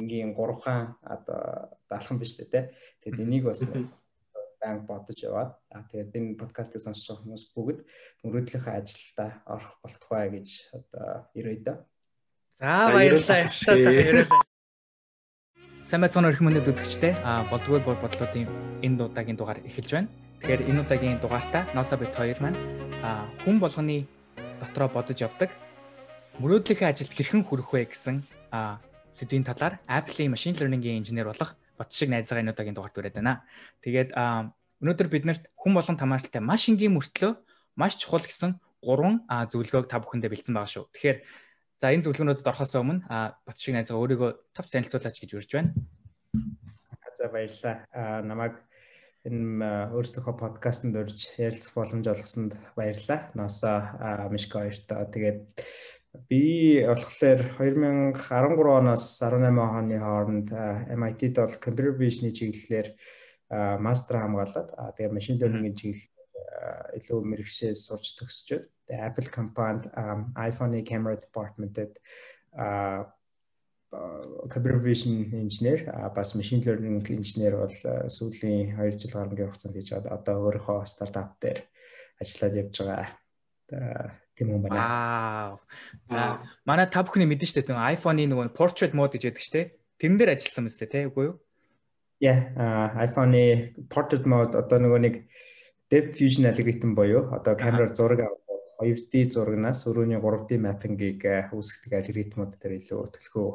энгийн 0.00 0.34
3 0.34 0.62
хаан 0.62 0.96
одоо 1.02 1.70
даалхан 1.90 2.18
биш 2.18 2.38
үү 2.40 2.48
те. 2.50 2.74
Тэгээд 3.02 3.22
энийг 3.24 3.44
бас 3.46 3.62
банк 4.64 4.86
бодож 4.88 5.18
яваад 5.20 5.52
а 5.70 5.84
тэгээд 5.90 6.16
энэ 6.16 6.40
подкастыг 6.40 6.80
сонсож 6.80 7.04
байгаа 7.04 7.22
хүмүүс 7.22 7.44
бүгд 7.52 7.78
мөрөөдлийнхөө 8.24 8.74
ажилдаа 8.80 9.30
орох 9.44 9.74
болтугай 9.84 10.26
гэж 10.32 10.48
одоо 10.72 11.28
ирээ 11.36 11.60
да. 11.60 11.74
За 12.58 12.88
баярлалаа. 12.90 13.44
Баярлалаа. 13.46 14.40
Сайн 15.84 16.00
байцгаана 16.00 16.32
өрх 16.32 16.40
мөндөд 16.40 16.72
үзэгчтэй. 16.72 17.12
А 17.20 17.44
болдгоо 17.52 17.82
бодлоодын 17.84 18.48
энэ 18.80 19.04
удаагийн 19.04 19.36
дугаар 19.36 19.60
эхэлж 19.68 19.90
байна. 19.92 20.08
Тэгэхээр 20.40 20.62
энэ 20.72 20.80
удаагийн 20.80 21.20
дугаартаа 21.20 21.68
Носа 21.76 22.00
бит 22.00 22.16
2 22.16 22.40
маань 22.40 22.56
а 23.04 23.28
хүн 23.44 23.60
болгоны 23.60 24.08
дотроо 24.60 24.88
бодож 24.88 25.20
явдаг 25.20 25.52
мөрөөдлийнхээ 26.40 26.88
ажилд 26.88 27.12
хэрхэн 27.12 27.44
хүрэх 27.44 27.68
вэ 27.68 27.84
гэсэн 27.92 28.24
а 28.48 28.80
сэдвийн 29.14 29.46
талаар 29.46 29.78
Apple-ийн 29.86 30.34
machine 30.34 30.58
learning-ийн 30.58 31.00
инженер 31.00 31.30
болох 31.30 31.54
бот 31.78 31.88
шиг 31.94 32.10
найзгаа 32.10 32.42
энэ 32.42 32.52
удаагийн 32.52 32.74
дугаарт 32.74 32.98
ураад 32.98 33.14
байна. 33.14 33.46
Тэгээд 33.86 34.10
өнөөдөр 34.82 35.08
биднэрт 35.08 35.54
хүн 35.54 35.72
болгон 35.78 35.96
тамааралтай 35.96 36.42
маш 36.42 36.66
энгийн 36.66 36.92
мөртлөө 36.98 37.32
маш 37.78 37.94
чухал 38.02 38.26
гэсэн 38.26 38.58
гурван 38.82 39.22
зөвлөгөөг 39.30 39.86
та 39.86 40.02
бүхэндээ 40.02 40.30
бэлдсэн 40.34 40.54
байгаа 40.54 40.70
шүү. 40.74 40.90
Тэгэхээр 40.92 41.18
За 41.82 41.90
энэ 41.92 42.06
зөвлөгөөнүүдэд 42.06 42.48
орохоос 42.48 42.74
өмнө 42.80 43.04
бат 43.10 43.58
шиг 43.60 43.74
найзгаа 43.74 43.98
өөрийгөө 44.00 44.30
товч 44.56 44.68
танилцуулаач 44.72 45.16
гэж 45.20 45.30
урьж 45.36 45.50
байна. 45.52 45.74
За 47.18 47.28
баярлалаа. 47.28 47.76
Аа 47.92 48.22
намайг 48.24 48.54
энэ 49.28 49.92
өөрсдийнхөө 49.92 50.32
подкастт 50.38 50.88
урьж 50.88 51.34
ярилцах 51.36 51.76
боломж 51.76 52.06
олгосонд 52.08 52.56
баярлалаа. 52.72 53.34
Ноосоо 53.36 54.30
Мишко 54.32 54.64
хоёртоо 54.64 55.02
тэгээд 55.12 55.40
би 56.28 56.84
болохоор 56.86 57.40
2013 57.58 58.78
оноос 58.78 59.04
18 59.22 59.58
оны 59.58 59.98
хооронд 59.98 60.48
MIT-д 60.98 61.36
бол 61.40 61.56
computer 61.64 61.94
vision-ы 61.98 62.30
чиглэлээр 62.32 62.88
мастер 63.80 64.22
хамгаалаад 64.22 64.96
тэгээд 64.96 65.16
machine 65.16 65.38
learning-ийн 65.42 65.74
чиглэлээр 65.74 66.12
илүү 66.98 67.18
мэрэгшээ 67.30 67.74
сурч 67.74 68.14
төгсчөөд 68.18 68.64
the 68.88 68.96
Apple 69.00 69.28
компанид 69.30 69.90
iPhone-ы 70.36 70.84
camera 70.86 71.16
department-д 71.16 71.98
computer 74.50 74.78
vision 74.78 75.30
инженер 75.32 75.84
бас 76.14 76.34
machine 76.34 76.62
learning 76.64 77.02
инженер 77.10 77.58
бол 77.58 77.76
сүүлийн 78.08 78.74
2 78.78 78.98
жил 78.98 79.14
гаруй 79.14 79.46
хугацаанд 79.46 79.76
хийж. 79.76 79.92
Одоо 79.94 80.34
өөрийнхөө 80.46 80.86
стартап 80.86 81.38
дээр 81.40 81.62
ажиллаад 82.20 82.58
явж 82.62 82.76
байгаа. 82.82 84.23
Тийм 84.34 84.50
юм 84.50 84.62
байна. 84.66 84.82
Аа. 84.82 85.58
За 86.10 86.42
манай 86.66 86.86
та 86.90 87.06
бүхний 87.06 87.26
мэдэн 87.26 87.48
штэ 87.48 87.66
тийм 87.66 87.78
iPhone-ы 87.78 88.26
нөгөө 88.26 88.54
portrait 88.54 88.94
mode 88.94 89.14
гэж 89.14 89.30
яддаг 89.30 89.44
штэ. 89.46 89.62
Тэрэн 89.98 90.18
дээр 90.18 90.34
ажилласан 90.34 90.66
мэт 90.66 90.90
те 90.90 91.06
үгүй 91.06 91.24
юу? 91.30 91.36
Yeah, 92.18 92.54
iPhone-ы 92.98 93.74
portrait 93.86 94.26
mode 94.26 94.58
одоо 94.58 94.78
нөгөө 94.82 95.00
нэг 95.06 95.14
depth 95.90 96.18
fusion 96.18 96.50
algorithm 96.50 96.98
буюу 96.98 97.30
одоо 97.30 97.54
камераар 97.54 97.94
зураг 97.94 98.26
авах 98.26 98.44
2D 98.82 99.30
зурагнаас 99.30 99.86
өрөөний 99.86 100.18
3D 100.18 100.58
mapping-ийг 100.58 101.22
үүсгдэг 101.54 101.94
алгоритмууд 101.94 102.58
дээр 102.58 102.74
илүү 102.82 103.06
төлхөө 103.14 103.48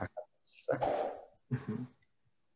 анхаарсан. 0.00 0.80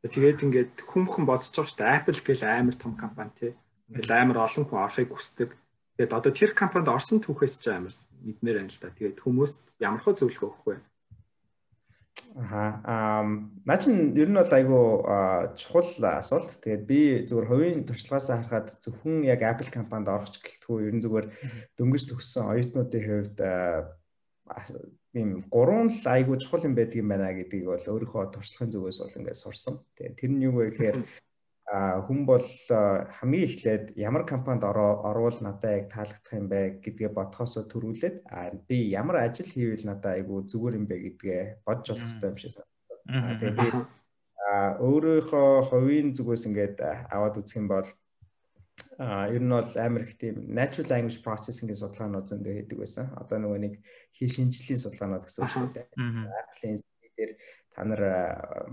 Тэгээд 0.01 0.45
ингээд 0.49 0.75
хүмхэн 0.81 1.29
бодож 1.29 1.53
байгаа 1.53 1.69
шүү 1.69 1.77
дээ. 1.77 1.97
Apple 2.01 2.21
гэл 2.25 2.45
амар 2.49 2.77
том 2.81 2.97
компани 2.97 3.33
тий. 3.37 3.53
Ингээл 3.93 4.17
амар 4.17 4.49
олон 4.49 4.65
хүн 4.65 4.81
орохыг 4.81 5.13
хүсдэг. 5.13 5.53
Тэгээд 6.01 6.17
одоо 6.17 6.33
тэр 6.33 6.57
компанид 6.57 6.89
орсон 6.89 7.21
түүхээс 7.21 7.61
ч 7.61 7.69
амар 7.69 7.93
мэднээр 8.25 8.65
байна 8.65 8.73
л 8.73 8.81
да. 8.81 8.89
Тэгээд 8.89 9.21
хүмүүс 9.21 9.53
ямар 9.85 10.01
хөө 10.01 10.17
зөвлөгөө 10.17 10.49
өгөх 10.49 10.65
вэ? 10.65 10.77
Аа 12.41 13.21
наа 13.69 13.77
чин 13.77 14.17
ер 14.17 14.33
нь 14.33 14.41
бол 14.41 14.49
айгүй 14.49 14.81
чухал 15.61 15.93
асуулт. 16.09 16.57
Тэгээд 16.65 16.85
би 16.89 17.01
зүгээр 17.29 17.51
хувийн 17.53 17.85
туршлагаас 17.85 18.33
харахад 18.33 18.81
зөвхөн 18.81 19.29
яг 19.29 19.45
Apple 19.45 19.69
компанид 19.69 20.09
орох 20.09 20.33
гэлтгүй 20.41 20.89
ер 20.89 20.95
нь 20.97 21.05
зүгээр 21.05 21.27
дөнгөж 21.77 22.03
төгссөн 22.09 22.49
оюутнуудын 22.49 23.05
хувьд 23.05 23.39
ийм 25.21 25.45
гурван 25.53 25.93
л 25.93 26.07
айгүй 26.17 26.41
чухал 26.41 26.65
юм 26.65 26.81
байдаг 26.81 26.97
юм 26.97 27.13
байна 27.13 27.29
гэдгийг 27.37 27.69
бол 27.69 27.77
өөрийнхөө 27.93 28.33
туршлагын 28.41 28.73
зүгээс 28.73 29.05
бол 29.05 29.19
ингээд 29.21 29.37
сурсан. 29.37 29.85
Тэгээд 30.01 30.17
тэр 30.17 30.31
нь 30.33 30.45
юу 30.49 30.65
вэ 30.65 30.73
гэхээр 30.73 30.97
хүн 31.71 32.27
бол 32.27 32.49
хамгийн 33.19 33.47
эхлээд 33.47 33.85
ямар 33.95 34.27
компанид 34.27 34.67
орвол 34.67 35.39
надад 35.39 35.71
яг 35.71 35.87
таалагдах 35.95 36.35
юм 36.35 36.49
бэ 36.51 36.83
гэдгээ 36.83 37.11
бодхоос 37.15 37.63
төрүүлээд 37.71 38.27
би 38.67 38.91
ямар 38.91 39.23
ажил 39.23 39.47
хийвэл 39.47 39.87
надад 39.87 40.19
айгүй 40.19 40.51
зүгээр 40.51 40.75
юм 40.75 40.87
бэ 40.91 40.97
гэдгээ 41.07 41.43
бодж 41.63 41.95
олох 41.95 42.11
хэрэгтэй 42.11 42.31
юм 42.31 42.39
шиг 42.43 42.53
санагдав. 42.59 43.39
Тэгээ 43.39 43.55
би 43.55 43.69
өөрийнхөө 44.83 45.51
хувийн 45.71 46.11
зүгээс 46.11 46.51
ингээд 46.51 46.77
аваад 47.15 47.39
үзэх 47.39 47.63
юм 47.63 47.69
бол 47.71 47.87
а 48.99 49.31
ер 49.31 49.39
нь 49.39 49.55
бол 49.55 49.71
амар 49.79 50.03
их 50.03 50.19
тийм 50.19 50.51
natural 50.51 50.91
language 50.91 51.23
processing-ийн 51.23 51.79
судалгаанууд 51.79 52.27
зөндөө 52.27 52.53
хийдэг 52.67 52.79
байсан. 52.83 53.15
Одоо 53.15 53.39
нөгөө 53.39 53.61
нэг 53.63 53.75
хэл 54.19 54.35
шинжлэлийн 54.35 54.83
судалгаанууд 54.83 55.25
гэсэн 55.25 55.43
үг 55.47 55.51
шүү 55.55 55.67
дээ. 55.71 55.87
Apple-ийн 55.95 56.77
дээр 57.15 57.33
та 57.75 57.85
нар 57.85 58.03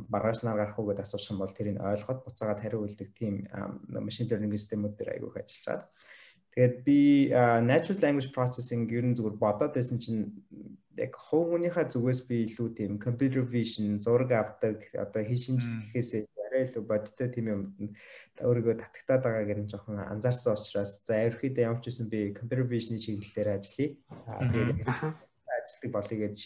маргааш 0.10 0.42
нар 0.44 0.58
гарах 0.58 0.80
уу 0.80 0.90
гэдээ 0.90 1.06
асуух 1.06 1.30
юм 1.32 1.42
бол 1.42 1.54
тэрийг 1.54 1.78
ойлгоод 1.78 2.26
буцаагаад 2.26 2.62
хариу 2.62 2.86
үлдэх 2.86 3.14
тийм 3.14 3.46
machine 3.94 4.30
learning 4.30 4.54
системүүд 4.58 4.94
дээр 4.98 5.14
аягүйх 5.14 5.38
ажиллаж 5.38 5.66
байгаа. 5.66 5.90
Тэгээд 6.58 6.76
би 6.82 7.00
natural 7.70 8.00
language 8.02 8.30
processing 8.34 8.90
ер 8.90 9.06
нь 9.06 9.14
зүгээр 9.14 9.38
бодоод 9.38 9.78
байсан 9.78 10.02
чинь 10.02 10.34
яг 10.98 11.14
хувь 11.14 11.54
хүнийхээ 11.54 11.94
зүгээс 11.94 12.22
би 12.26 12.50
илүү 12.50 12.68
тийм 12.74 12.92
computer 12.98 13.46
vision 13.46 14.02
зураг 14.02 14.34
авдаг 14.34 14.82
одоо 14.98 15.22
хий 15.22 15.38
шинжлэхээс 15.38 16.26
арай 16.48 16.66
илүү 16.66 16.84
бодтой 16.90 17.28
тийм 17.30 17.46
юм 17.54 17.62
өөрийгөө 18.42 18.76
татагтаад 18.82 19.22
байгааг 19.22 19.62
нь 19.62 19.70
жоохон 19.70 20.02
анзаарсан 20.02 20.58
учраас 20.58 21.06
за 21.06 21.22
ерөөхдөө 21.30 21.66
ямар 21.68 21.82
ч 21.84 21.94
байсан 21.94 22.08
би 22.10 22.34
computer 22.34 22.66
vision-ы 22.66 23.04
чиглэлээр 23.06 23.50
ажиллая. 23.54 23.92
Тэгээд 24.50 24.80
ажилтдаг 24.88 25.92
болъё 25.94 26.18
гэж 26.26 26.38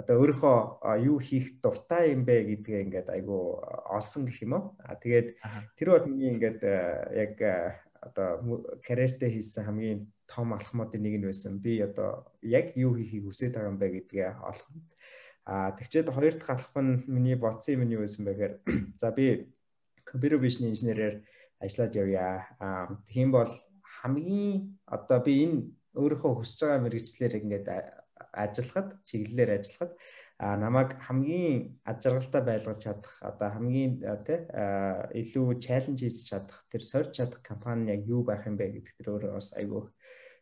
одоо 0.00 0.16
өөрийнхөө 0.16 0.56
юу 1.04 1.18
хийх 1.20 1.60
дуртай 1.60 2.16
юм 2.16 2.24
бэ 2.24 2.36
гэдгээ 2.48 2.84
ингээд 2.88 3.08
айгу 3.12 3.60
олсон 3.92 4.24
гэх 4.24 4.40
юм 4.48 4.52
уу. 4.56 4.64
А 4.80 4.96
тэгээд 4.96 5.28
тэр 5.76 5.88
бол 5.92 6.08
миний 6.08 6.32
ингээд 6.32 6.60
яг 7.12 7.36
одоо 8.00 8.64
карьертаа 8.80 9.28
хийсэн 9.28 9.64
хамгийн 9.68 10.00
том 10.24 10.56
алхмуудын 10.56 11.02
нэг 11.04 11.14
нь 11.20 11.28
байсан. 11.28 11.60
Би 11.60 11.84
одоо 11.84 12.32
яг 12.40 12.72
юу 12.76 12.96
хийхийг 12.96 13.28
хүсэж 13.28 13.52
байгаа 13.52 13.70
юм 13.70 13.78
бэ 13.78 13.88
гэдгээ 14.00 14.28
олох. 14.40 14.68
А 15.44 15.72
тэгчээд 15.76 16.08
хоёр 16.08 16.34
дахь 16.34 16.50
алхам 16.56 16.86
нь 16.86 17.04
миний 17.06 17.36
бодсон 17.36 17.76
юм 17.76 17.84
нь 17.84 17.94
юу 17.96 18.02
байсан 18.06 18.24
бэ 18.24 18.32
гэхээр 18.32 18.54
за 19.00 19.12
би 19.12 19.52
computer 20.08 20.40
vision 20.40 20.72
инженерээр 20.72 21.20
ажиллаад 21.60 21.92
явъя. 21.94 22.48
А 22.58 22.88
тэгхийн 23.04 23.30
бол 23.30 23.52
хамгийн 24.00 24.80
одоо 24.86 25.18
би 25.20 25.44
энэ 25.44 25.58
өөрийнхөө 25.98 26.32
хүсэж 26.40 26.58
байгаа 26.64 26.84
мэрэгчлэр 26.86 27.32
ингээд 27.42 27.66
ажиллахад 28.32 28.88
чиглэлээр 29.08 29.50
ажиллахад 29.58 29.92
намайг 30.40 30.96
хамгийн 31.06 31.80
аж 31.84 32.00
аргалтай 32.06 32.42
байлгаж 32.42 32.78
чадах 32.80 33.12
одоо 33.20 33.48
хамгийн 33.52 33.92
тий 34.26 34.40
илүү 35.20 35.60
чаленж 35.60 36.00
хийж 36.00 36.18
чадах 36.30 36.64
тэр 36.72 36.82
сорж 36.82 37.10
чадах 37.12 37.42
компани 37.42 37.92
яг 37.92 38.08
юу 38.08 38.24
байх 38.24 38.46
юм 38.48 38.56
бэ 38.56 38.72
гэдэг 38.72 38.94
тэр 38.96 39.08
өөрөө 39.12 39.32
бас 39.36 39.52
айгүй 39.60 39.84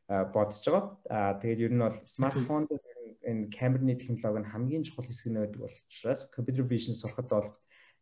бодож 0.08 0.64
байгаа. 0.64 1.36
Тэгээд 1.42 1.64
ер 1.66 1.72
нь 1.74 1.82
бол 1.82 1.98
смартфон 2.06 2.70
дээр 2.70 2.84
энэ 3.26 3.50
камерны 3.52 3.94
технологи 3.98 4.40
нь 4.40 4.52
хамгийн 4.52 4.86
чухал 4.86 5.10
хэсэг 5.10 5.28
нь 5.34 5.40
байдаг 5.42 5.66
учраас 5.66 6.30
computer 6.30 6.64
vision 6.64 6.94
сурахад 6.94 7.28
бол 7.28 7.50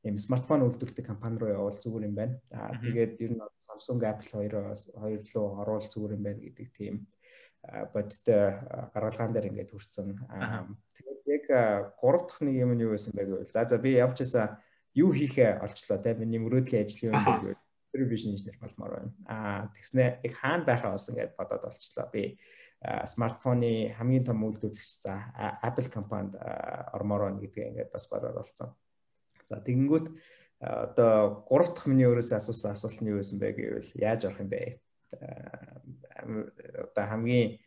ийм 0.04 0.18
смартфон 0.18 0.62
үйлдвэрлэдэг 0.62 1.06
компани 1.06 1.38
руу 1.41 1.50
явбал 1.50 1.82
зүгээр 1.82 2.06
юм 2.06 2.14
байна. 2.14 2.36
Аа 2.53 2.76
тэгээд 2.78 3.12
ер 3.24 3.32
нь 3.34 3.42
Samsung, 3.58 4.04
Apple 4.06 4.30
хоёроо 4.30 4.76
хоёр 5.00 5.22
руу 5.34 5.47
оруул 5.60 5.86
зүгээр 5.91 6.14
юм 6.14 6.22
байна 6.22 6.41
гэдэг 6.44 6.68
тийм 6.78 6.94
бодтой 7.93 8.43
гаргалгаан 8.94 9.32
дээр 9.32 9.50
ингээд 9.50 9.71
хүрсэн. 9.72 10.16
Тэгээд 10.94 11.22
яг 11.27 11.47
гурав 12.00 12.27
дахь 12.28 12.43
нэг 12.43 12.56
юм 12.56 12.72
нь 12.75 12.84
юу 12.84 12.94
байсан 12.94 13.12
бэ 13.15 13.25
гэвэл 13.27 13.53
за 13.53 13.66
за 13.66 13.78
би 13.78 13.99
явчихсан 13.99 14.59
юу 14.95 15.13
хийхээ 15.13 15.60
олчлоо 15.63 15.98
те 15.98 16.15
миний 16.15 16.39
мөрөөдлийн 16.41 16.84
ажил 16.86 17.10
юм 17.10 17.18
гэвэл 17.21 17.60
computer 17.97 18.09
vision 18.09 18.33
инженер 18.33 18.59
болмоор 18.60 18.91
байна. 18.97 19.13
Аа 19.27 19.68
тэгснэ 19.74 20.21
яг 20.22 20.34
хаана 20.36 20.65
байхаа 20.65 20.92
бас 20.92 21.09
ингээд 21.09 21.36
бодоод 21.36 21.65
олчлоо. 21.65 22.07
Би 22.13 22.39
смартфоны 23.07 23.95
хамгийн 23.97 24.24
том 24.24 24.45
үйлдвэрлэгч 24.45 25.03
за 25.03 25.33
Apple 25.62 25.89
компанид 25.89 26.36
ормоор 26.92 27.30
байна 27.30 27.41
гэдгээ 27.41 27.69
ингээд 27.72 27.92
бас 27.92 28.09
бодоод 28.10 28.36
олцсон. 28.36 28.74
За 29.48 29.60
тэгэнгүүт 29.60 30.07
одоо 30.60 31.45
гурав 31.48 31.74
дахь 31.74 31.86
миний 31.86 32.07
өөрөөсөө 32.07 32.36
асуусан 32.36 32.72
асуулт 32.72 33.01
нь 33.01 33.10
юу 33.10 33.21
байсан 33.21 33.39
бэ 33.41 33.53
гэвэл 33.53 33.91
яаж 33.97 34.24
орох 34.28 34.41
юм 34.45 34.51
бэ? 34.53 34.80
Одоо 36.26 37.04
хамгийн 37.06 37.60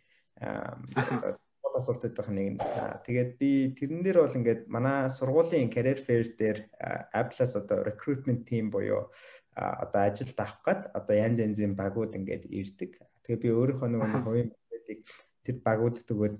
асуулт 1.79 2.03
өгөх 2.03 2.29
нэг. 2.33 2.59
Тэгээд 3.06 3.31
би 3.39 3.71
тэрэн 3.77 4.01
дээр 4.03 4.19
бол 4.25 4.38
ингээд 4.39 4.61
манай 4.67 5.07
сургуулийн 5.07 5.71
career 5.71 6.00
fair 6.01 6.25
дээр 6.25 6.67
Apple-аас 7.13 7.56
одоо 7.56 7.85
recruitment 7.85 8.44
team 8.44 8.69
буюу 8.73 9.07
одоо 9.56 10.01
ажилд 10.07 10.38
авах 10.39 10.59
гад 10.65 10.81
одоо 10.94 11.15
янз 11.15 11.39
янзын 11.39 11.75
багууд 11.75 12.15
ингээд 12.15 12.45
ирдэг. 12.50 13.00
Тэгээ 13.23 13.41
би 13.44 13.50
өөрийнхөө 13.56 13.89
нэг 13.89 14.01
хувийн 14.25 14.50
мэдээллийг 14.51 15.01
тэр 15.45 15.56
багуудад 15.63 16.07
өгөөд 16.09 16.35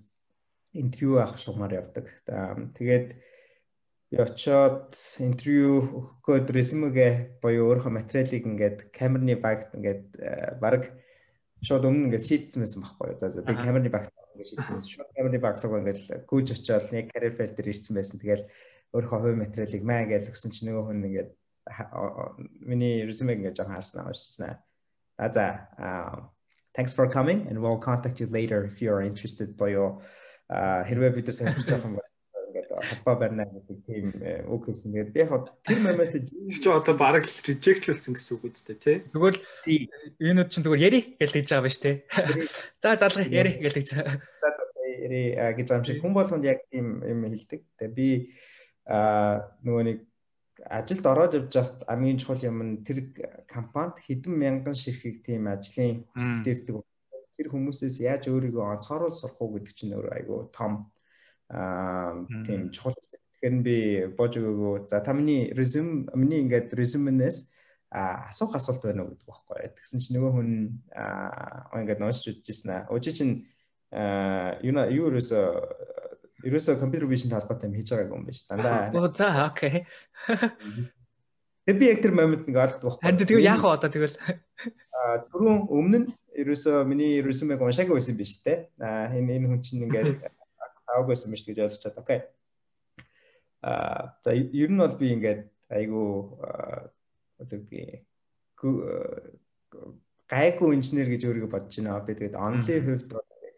интервью 0.74 1.20
авах 1.20 1.40
шугамар 1.40 1.74
явдаг. 1.82 2.06
Тэгээд 2.78 3.08
би 4.10 4.16
очоод 4.18 4.98
интервью 5.22 5.72
өгөхөд 6.00 6.48
резюмегээ 6.50 7.14
боёо 7.44 7.70
өөрийнхөө 7.70 7.94
материалыг 7.94 8.44
ингээд 8.46 8.78
камерны 8.92 9.36
багт 9.38 9.74
ингээд 9.78 10.06
баг 10.58 10.94
шууд 11.64 11.86
өмнө 11.88 12.08
ингээд 12.08 12.28
шийдсэн 12.28 12.64
байсан 12.64 12.84
байхгүй 12.84 13.08
юу. 13.12 13.20
За 13.20 13.32
за 13.32 13.42
би 13.44 13.56
камерны 13.56 13.90
багт 13.92 14.14
ингээд 14.36 14.50
шийдсэн. 14.52 14.82
Шууд 14.86 15.10
камерны 15.16 15.40
баглаг 15.44 15.74
ингээд 15.84 16.26
гүйж 16.30 16.48
очоод 16.56 16.92
нэг 16.96 17.12
career 17.12 17.34
fair 17.36 17.52
дээр 17.52 17.72
ирсэн 17.74 17.94
байсан. 17.96 18.18
Тэгэл 18.20 18.48
өөрийнхөө 18.96 19.20
хувь 19.20 19.38
материалыг 19.38 19.84
маа 19.84 20.04
гэж 20.08 20.32
өгсөн 20.32 20.52
чинь 20.56 20.72
нөгөө 20.72 20.84
хүн 20.88 21.06
ингээд 21.06 21.32
миний 22.64 23.06
резюме 23.06 23.36
ингээд 23.38 23.60
жоохон 23.60 23.76
харсан 23.78 24.08
аашчихсан. 24.08 24.58
За 25.20 25.28
за 25.30 25.46
thanks 26.74 26.94
for 26.94 27.06
coming 27.12 27.48
and 27.48 27.60
we'll 27.62 27.78
contact 27.78 28.20
you 28.20 28.28
later 28.28 28.64
if 28.64 28.82
you 28.82 28.90
are 28.90 29.04
interested 29.04 29.54
боёо 29.60 30.02
хэрвээ 30.50 31.12
бид 31.14 31.28
нар 31.28 31.36
сонирхож 31.36 31.66
байгаа 31.68 31.90
юм 31.92 32.09
холбоо 32.80 33.16
барина 33.20 33.46
гэдэг 33.46 33.78
тийм 33.86 34.06
э, 34.24 34.44
үг 34.48 34.66
хэлсэн. 34.70 34.94
Тэгээд 34.96 35.16
яг 35.20 35.52
тэр 35.66 35.80
моментод 35.84 36.26
чи 36.30 36.68
одоо 36.70 36.96
бараг 36.96 37.28
л 37.28 37.44
rejectлсэн 37.46 38.14
гэсэн 38.16 38.34
үг 38.40 38.44
үстэй 38.50 38.78
тий. 38.80 38.98
Тэгвэл 39.12 39.40
юунууд 40.20 40.50
чинь 40.50 40.64
зүгээр 40.64 40.86
яри 40.88 41.00
гэж 41.20 41.30
хэлж 41.36 41.50
байгаа 41.52 41.66
байж 41.68 41.78
тий. 41.78 41.96
За 42.84 42.96
залгая 42.96 43.28
яри 43.28 43.52
гэж 43.60 43.74
хэлж 43.76 43.90
байгаа. 43.96 44.18
За 44.20 44.50
за 44.56 44.64
яри 44.88 45.22
гэж 45.58 45.68
юм 45.74 45.86
шиг 45.86 46.00
хүн 46.02 46.14
болгонд 46.14 46.46
яг 46.46 46.64
тийм 46.72 47.04
юм 47.04 47.20
хэлдэг. 47.28 47.62
Тэгээд 47.80 47.94
би 47.96 48.10
нөгөө 48.90 49.84
нэг 49.86 49.98
ажилд 50.66 51.06
ороод 51.06 51.34
явж 51.38 51.54
байхад 51.56 51.80
хамгийн 51.88 52.20
чухал 52.20 52.44
юм 52.44 52.58
нь 52.64 52.84
тэр 52.84 52.98
компанид 53.48 53.98
хэдэн 54.04 54.34
мянган 54.36 54.76
ширхэг 54.76 55.24
тийм 55.24 55.48
ажлын 55.48 56.04
хүсэлт 56.12 56.48
ирдэг. 56.48 56.84
Тэр 57.40 57.48
хүмүүсээс 57.48 58.04
яаж 58.04 58.28
өөрийгөө 58.28 58.64
онцгоруулж 58.76 59.16
сурах 59.16 59.40
уу 59.40 59.56
гэдэг 59.56 59.74
чинь 59.74 59.96
өөрөө 59.96 60.14
айгүй 60.20 60.40
том 60.52 60.92
аа 61.50 62.26
тийм 62.46 62.70
чухал. 62.72 62.96
Тэгэхээр 62.96 63.56
би 63.64 63.78
боож 64.18 64.38
өгөөгөө 64.38 64.88
за 64.90 65.02
та 65.02 65.14
миний 65.14 65.50
резюм 65.56 66.10
миний 66.14 66.44
ингээд 66.44 66.74
резюменээс 66.76 67.50
а 67.90 68.30
асуух 68.30 68.56
асуулт 68.56 68.84
байна 68.86 69.04
уу 69.04 69.16
гэдэг 69.16 69.26
багхгүй. 69.26 69.70
Тэгсэн 69.80 70.00
чинь 70.04 70.16
нөгөө 70.20 70.32
хүн 70.36 70.50
аа 70.94 71.82
ингээд 71.82 72.04
нуусч 72.04 72.30
үзчихсэн 72.30 72.70
аа. 72.70 72.88
Өчиг 72.94 73.18
чинь 73.18 73.50
юу 74.62 74.78
юу 74.94 75.10
ерөөсө 75.10 75.40
ерөөсө 76.46 76.78
компьютер 76.80 77.10
вижн 77.10 77.34
талбартай 77.34 77.70
юм 77.70 77.76
хийж 77.80 77.90
байгаагүй 77.90 78.18
юм 78.20 78.26
байна 78.28 78.38
ш. 78.38 78.46
Дандаа. 78.46 78.94
Оо 79.00 79.10
за 79.10 79.28
окей. 79.50 79.88
Тэг 81.66 81.80
би 81.80 81.90
яг 81.90 82.02
тэр 82.06 82.14
момент 82.14 82.46
нэг 82.46 82.62
ойлгох 82.62 83.02
байхгүй. 83.02 83.04
Харин 83.04 83.20
тэгвэл 83.26 83.50
яах 83.50 83.64
вэ 83.66 83.74
одоо 83.74 83.90
тэгвэл 83.90 84.16
аа 84.94 85.18
түрүүн 85.34 85.58
өмнө 85.74 85.98
нь 86.04 86.08
ерөөсө 86.38 86.86
миний 86.86 87.20
резюмег 87.26 87.62
уншаагүй 87.62 87.98
байсан 87.98 88.16
биш 88.20 88.38
те. 88.46 88.70
Аа 88.78 89.10
энэ 89.10 89.42
энэ 89.42 89.50
хүн 89.50 89.62
чинь 89.66 89.84
ингээд 89.90 90.22
аваагүй 90.90 91.14
байсан 91.14 91.32
биш 91.32 91.46
гэж 91.46 91.58
ойлгочоод 91.66 91.98
окей. 92.02 92.20
Аа 93.62 94.18
за 94.24 94.34
ер 94.34 94.70
нь 94.72 94.82
бол 94.82 94.98
би 94.98 95.14
ингээд 95.14 95.42
айгу 95.70 96.04
одоо 97.40 97.58
үгүй 97.60 98.04
гайгүй 100.30 100.76
инженер 100.78 101.10
гэж 101.10 101.26
өөрийгөө 101.26 101.52
бодож 101.52 101.76
байна. 101.78 102.00
Би 102.06 102.14
тэгээд 102.14 102.38
онлын 102.38 102.86
хувьд 102.86 103.12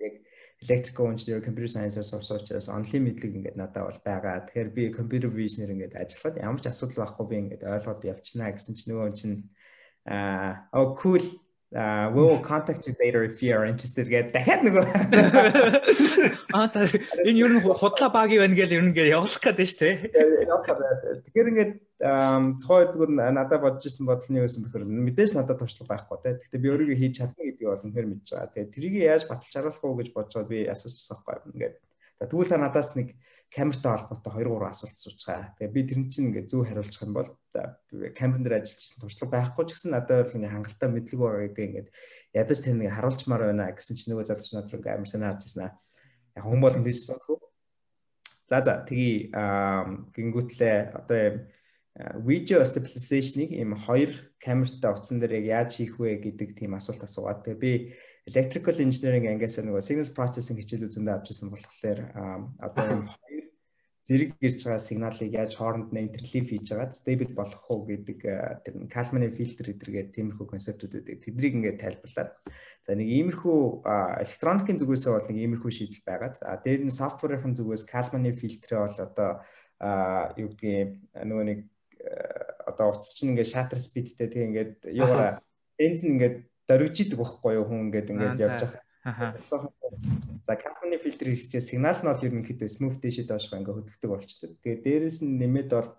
яг 0.07 0.15
electrical 0.61 1.09
engineer 1.11 1.41
computer 1.43 1.71
science-аар 1.71 2.07
сурсан 2.07 2.39
учраас 2.39 2.69
онлын 2.69 3.03
мэдлэг 3.07 3.33
ингээд 3.35 3.57
надад 3.59 3.87
бол 3.87 3.99
байгаа. 4.05 4.45
Тэгэхээр 4.47 4.69
би 4.77 4.83
computer 4.93 5.29
vision-ээр 5.29 5.73
ингээд 5.75 5.99
ажиллахад 5.99 6.39
ямар 6.39 6.61
ч 6.61 6.67
асуудал 6.69 7.03
байхгүй 7.03 7.25
би 7.27 7.35
ингээд 7.43 7.63
ойлгоод 7.65 8.01
явчихна 8.07 8.53
гэсэн 8.53 8.75
чинь 8.77 8.89
нөгөө 8.93 9.09
чинь 9.19 9.37
аа 10.05 10.69
oh 10.71 10.95
cool 10.95 11.23
uh 11.71 12.11
we 12.13 12.21
will 12.21 12.39
contact 12.39 12.85
you 12.87 12.93
later 12.99 13.23
if 13.23 13.41
you 13.41 13.55
are 13.55 13.63
interested 13.63 14.03
гэдэг 14.11 14.35
дахиад 14.35 14.61
нөгөө 14.67 14.83
аа 16.55 16.67
за 16.67 16.83
энэ 17.23 17.39
ер 17.39 17.51
нь 17.55 17.63
худлаа 17.63 18.11
багийн 18.11 18.43
байна 18.43 18.59
гэж 18.59 18.75
ер 18.75 18.83
нь 18.83 18.91
ингээд 18.91 19.15
явуулах 19.15 19.39
гэдэг 19.39 19.67
шүү 19.71 19.79
дээ. 19.79 19.95
Явуулах 20.51 20.67
гэдэг. 20.67 21.23
Тэгэхээр 21.31 21.51
ингээд 21.51 21.71
тухайн 22.59 22.87
үедгээр 22.91 23.11
надад 23.31 23.61
бодож 23.63 23.87
исэн 23.87 24.03
бодол 24.03 24.27
нь 24.27 24.39
юу 24.43 24.45
гэсэн 24.49 24.67
бэхээр 24.67 24.83
мэдээж 24.83 25.31
надад 25.37 25.63
туршлага 25.63 25.95
байхгүй 25.95 26.17
те. 26.19 26.29
Гэхдээ 26.43 26.59
би 26.59 26.71
өөрийгөө 26.75 26.97
хийж 26.99 27.13
чадна 27.23 27.39
гэдгийг 27.39 27.69
бол 27.71 27.85
үнэхээр 27.87 28.09
мэдж 28.09 28.27
байгаа. 28.35 28.51
Тэгээ 28.51 28.73
трийг 28.75 28.95
яаж 28.99 29.23
баталж 29.31 29.53
харуулах 29.55 29.83
уу 29.87 29.99
гэж 30.01 30.09
бодсоо 30.11 30.43
би 30.43 30.67
асуужсан 30.67 31.23
байхгүй. 31.23 31.55
Ингээд 31.55 31.75
за 32.19 32.25
тэгвэл 32.27 32.51
та 32.51 32.57
надаас 32.59 32.99
нэг 32.99 33.15
камертай 33.51 33.91
холбоотой 33.99 34.31
2 34.43 34.47
3 34.47 34.71
асуулт 34.71 34.95
асуучгаа. 34.95 35.51
Тэгээ 35.59 35.75
би 35.75 35.81
тэр 35.83 35.99
чинь 36.07 36.31
ингээд 36.31 36.47
зөв 36.47 36.63
хариулчих 36.63 37.03
юм 37.03 37.13
бол 37.13 37.29
камерын 38.15 38.43
дээр 38.47 38.63
ажиллаж 38.63 38.79
ирсэн 38.79 39.03
туршлага 39.03 39.35
байхгүй 39.35 39.63
ч 39.67 39.69
гэсэн 39.75 39.91
надад 39.91 40.31
бол 40.31 40.37
ингээд 40.39 40.55
хангалттай 40.55 40.89
мэдлэг 40.89 41.19
байгаа 41.19 41.43
гэдэг 41.51 41.65
ингээд 41.67 41.89
ядаж 42.31 42.57
тань 42.63 42.79
нэг 42.79 42.95
харуулчмаар 42.95 43.43
байна 43.51 43.75
гэсэн 43.75 43.95
чинь 43.99 44.11
нөгөө 44.15 44.25
залууч 44.31 44.51
над 44.55 44.71
руу 44.71 44.81
амар 44.87 45.09
санаа 45.11 45.35
харж 45.35 45.55
аа. 45.59 45.71
Яг 46.39 46.43
хүн 46.47 46.63
болгон 46.63 46.87
тийж 46.87 46.99
сонсгоо. 47.03 47.43
За 48.47 48.63
за 48.63 48.73
тгий 48.87 49.27
гингүүтлээ 50.15 50.95
одоо 50.95 51.19
юм 51.19 51.37
видео 52.23 52.63
stabilization-ыг 52.63 53.51
ийм 53.51 53.75
хоёр 53.75 54.15
камертай 54.39 54.91
утсан 54.95 55.19
дээр 55.19 55.43
яг 55.43 55.45
яаж 55.45 55.71
хийх 55.75 55.99
вэ 55.99 56.23
гэдэг 56.23 56.55
тийм 56.55 56.79
асуулт 56.79 57.03
асуугаад 57.03 57.43
тэгээ 57.43 57.59
би 57.59 57.71
electrical 58.25 58.77
engineering 58.79 59.27
ангиас 59.27 59.59
нөгөө 59.59 59.83
signal 59.83 60.11
processing 60.15 60.55
хичээл 60.55 60.87
үзэндээ 60.87 61.15
авч 61.19 61.27
ирсэн 61.35 61.51
болохоор 61.51 61.99
одоо 62.63 62.83
ийм 62.87 63.03
зэрэг 64.11 64.35
гэрж 64.43 64.59
байгаа 64.67 64.83
сигналыг 64.83 65.31
яаж 65.31 65.55
хооронд 65.55 65.95
нь 65.95 66.03
интерлив 66.03 66.45
хийж 66.51 66.67
байгаа 66.75 66.91
stable 66.91 67.31
болох 67.31 67.63
уу 67.71 67.87
гэдэг 67.87 68.19
тэр 68.59 68.73
Kalman 68.91 69.31
фильтр 69.31 69.71
гэдэргээд 69.71 70.11
тиймэрхүү 70.11 70.47
концептуудыг 70.51 71.07
тэднийг 71.23 71.53
ингээд 71.55 71.79
тайлбарлаад. 71.79 72.31
За 72.83 72.91
нэг 72.91 73.07
иймэрхүү 73.07 73.59
электроникийн 73.87 74.79
зүгээс 74.83 75.05
бол 75.07 75.27
нэг 75.31 75.39
иймэрхүү 75.39 75.71
шийдэл 75.71 76.03
байгаад 76.03 76.35
дээр 76.67 76.81
нь 76.83 76.91
софтверийн 76.91 77.55
зүгээс 77.55 77.87
Kalman 77.87 78.27
фильтрээ 78.35 78.79
бол 78.83 78.99
одоо 78.99 79.31
юу 80.35 80.49
гэдгийг 80.51 80.91
нөгөө 81.15 81.45
нэг 81.47 81.59
одоо 82.67 82.91
утас 82.91 83.15
чинь 83.15 83.31
ингээд 83.31 83.47
шатер 83.47 83.79
спидтэй 83.79 84.27
тэг 84.27 84.43
ингээд 84.51 84.73
юугаараа 84.91 85.39
бензин 85.79 86.19
ингээд 86.19 86.35
дөрвижидэг 86.67 87.15
байхгүй 87.15 87.55
юу 87.55 87.65
хүн 87.65 87.87
ингээд 87.87 88.11
ингээд 88.11 88.43
явж 88.43 88.59
байгаа 88.67 88.90
За 89.03 90.55
Kalman 90.55 90.97
фильтр 91.01 91.33
хийхдээ 91.33 91.61
сигнал 91.61 91.97
нь 91.97 92.09
бол 92.09 92.21
ерөнхийдөө 92.21 92.69
smooth 92.69 93.01
дэшид 93.01 93.27
доошоо 93.33 93.57
ингээ 93.57 93.73
хөдөлдөг 93.73 94.09
болчтой. 94.13 94.49
Тэгээ 94.61 94.83
дээрэс 94.85 95.17
нь 95.25 95.41
нэмээд 95.41 95.69
бол 95.73 95.89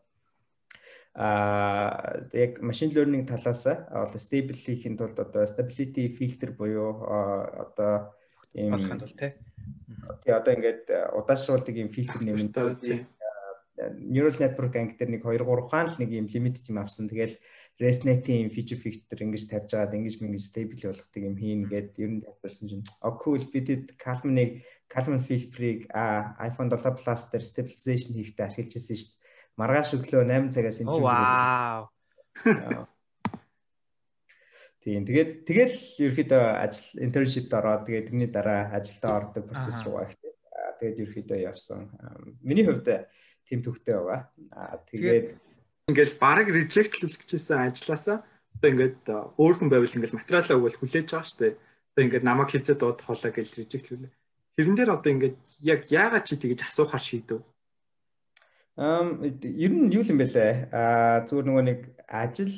а 1.15 2.23
яг 2.33 2.63
машин 2.63 2.95
learning 2.95 3.27
талаас 3.27 3.67
бол 3.91 4.15
stable 4.17 4.55
хийхэд 4.55 4.97
тулд 4.97 5.19
одоо 5.19 5.43
stability 5.51 6.15
filter 6.15 6.55
буюу 6.55 7.03
одоо 7.05 8.15
ийм 8.55 8.71
болохын 8.71 9.03
тулд 9.03 9.19
тий. 9.19 9.35
Тэгээ 10.23 10.39
одоо 10.39 10.53
ингээд 10.55 10.83
удаашруулдаг 11.19 11.75
ийм 11.75 11.91
фильтр 11.91 12.23
нэмэлт 12.23 12.57
neural 13.99 14.37
network 14.39 14.77
анги 14.77 14.95
дээр 14.95 15.11
нэг 15.19 15.23
2 15.27 15.43
3 15.43 15.71
хаан 15.71 15.87
л 15.91 15.99
нэг 15.99 16.11
ийм 16.13 16.27
лимит 16.31 16.63
юм 16.69 16.79
авсан. 16.79 17.09
Тэгэл 17.09 17.35
ResNet-ийн 17.81 18.53
feature 18.53 18.77
filter 18.77 19.19
ингэж 19.25 19.49
тавьж 19.49 19.71
байгаад 19.73 19.97
ингэж 19.97 20.21
ингэж 20.21 20.45
stable 20.45 20.77
болгохдаг 20.77 21.23
юм 21.25 21.37
хийн 21.41 21.63
гэд 21.67 21.91
ер 21.99 22.11
нь 22.13 22.23
тайлбарсан 22.23 22.69
чинь 22.69 22.85
oh 23.01 23.17
cool 23.17 23.41
бидэд 23.41 23.97
Calman-ыг 23.97 24.61
Calman 24.93 25.25
filter-ыг 25.25 25.89
iPhone 25.89 26.69
7 26.69 27.01
Plus 27.01 27.23
дээр 27.33 27.45
stabilization 27.49 28.13
хийхдээ 28.13 28.45
ашиглаж 28.45 28.77
ирсэн 28.77 28.97
шүү 29.01 29.11
дээ. 29.17 29.21
Маргааш 29.57 29.91
өглөө 29.97 30.23
8 30.29 30.53
цагаас 30.53 30.79
энэ 30.85 31.01
вау. 31.01 31.89
Тийм 34.83 35.07
тэгээд 35.07 35.31
тэгэл 35.47 35.77
ерөөхдөө 36.05 36.45
ажил 36.59 36.89
internship-д 37.07 37.53
ороод 37.55 37.87
тэгээд 37.87 38.07
тэрний 38.11 38.29
дараа 38.29 38.75
ажилдаа 38.77 39.13
ордог 39.23 39.45
процесс 39.47 39.81
руу 39.87 40.03
гэх 40.03 40.19
тийм. 40.19 40.35
Тэгээд 40.83 41.01
ерөөхдөө 41.07 41.39
явсан. 41.39 41.81
Миний 42.43 42.67
хувьд 42.67 43.07
тийм 43.47 43.63
төвхтэй 43.63 43.95
байгаа. 43.95 44.21
Тэгээд 44.91 45.27
ингээл 45.91 46.15
бараг 46.23 46.47
reject 46.53 46.95
хийлгэжсэн 46.99 47.67
ажилласаа 47.67 48.19
одоо 48.63 48.69
ингээд 48.71 48.99
өөр 49.41 49.55
хүн 49.59 49.71
байвал 49.73 49.97
ингээл 49.97 50.19
материалаа 50.19 50.57
өгвөл 50.59 50.79
хүлээж 50.79 51.09
байгаа 51.11 51.27
шүү 51.27 51.41
дээ. 51.43 51.55
Одоо 51.93 52.03
ингээд 52.07 52.27
намайг 52.27 52.49
хизээ 52.55 52.77
дуудах 52.79 53.07
холоо 53.11 53.33
гэж 53.35 53.49
reject 53.59 53.87
хийлээ. 53.91 54.13
Тэрэн 54.55 54.77
дээр 54.79 54.91
одоо 54.95 55.11
ингээд 55.11 55.37
яг 55.67 55.81
яагаад 55.91 56.25
чи 56.29 56.37
тэгэж 56.39 56.61
асуухаар 56.71 57.03
шийдэв? 57.03 57.41
Ам 58.79 59.27
ер 59.27 59.73
нь 59.75 59.91
юу 59.91 60.07
юм 60.07 60.19
бэ 60.23 60.27
лээ? 60.31 60.53
Аа 60.71 61.27
зүгээр 61.27 61.47
нөгөө 61.51 61.65
нэг 61.67 61.81
ажил 62.07 62.55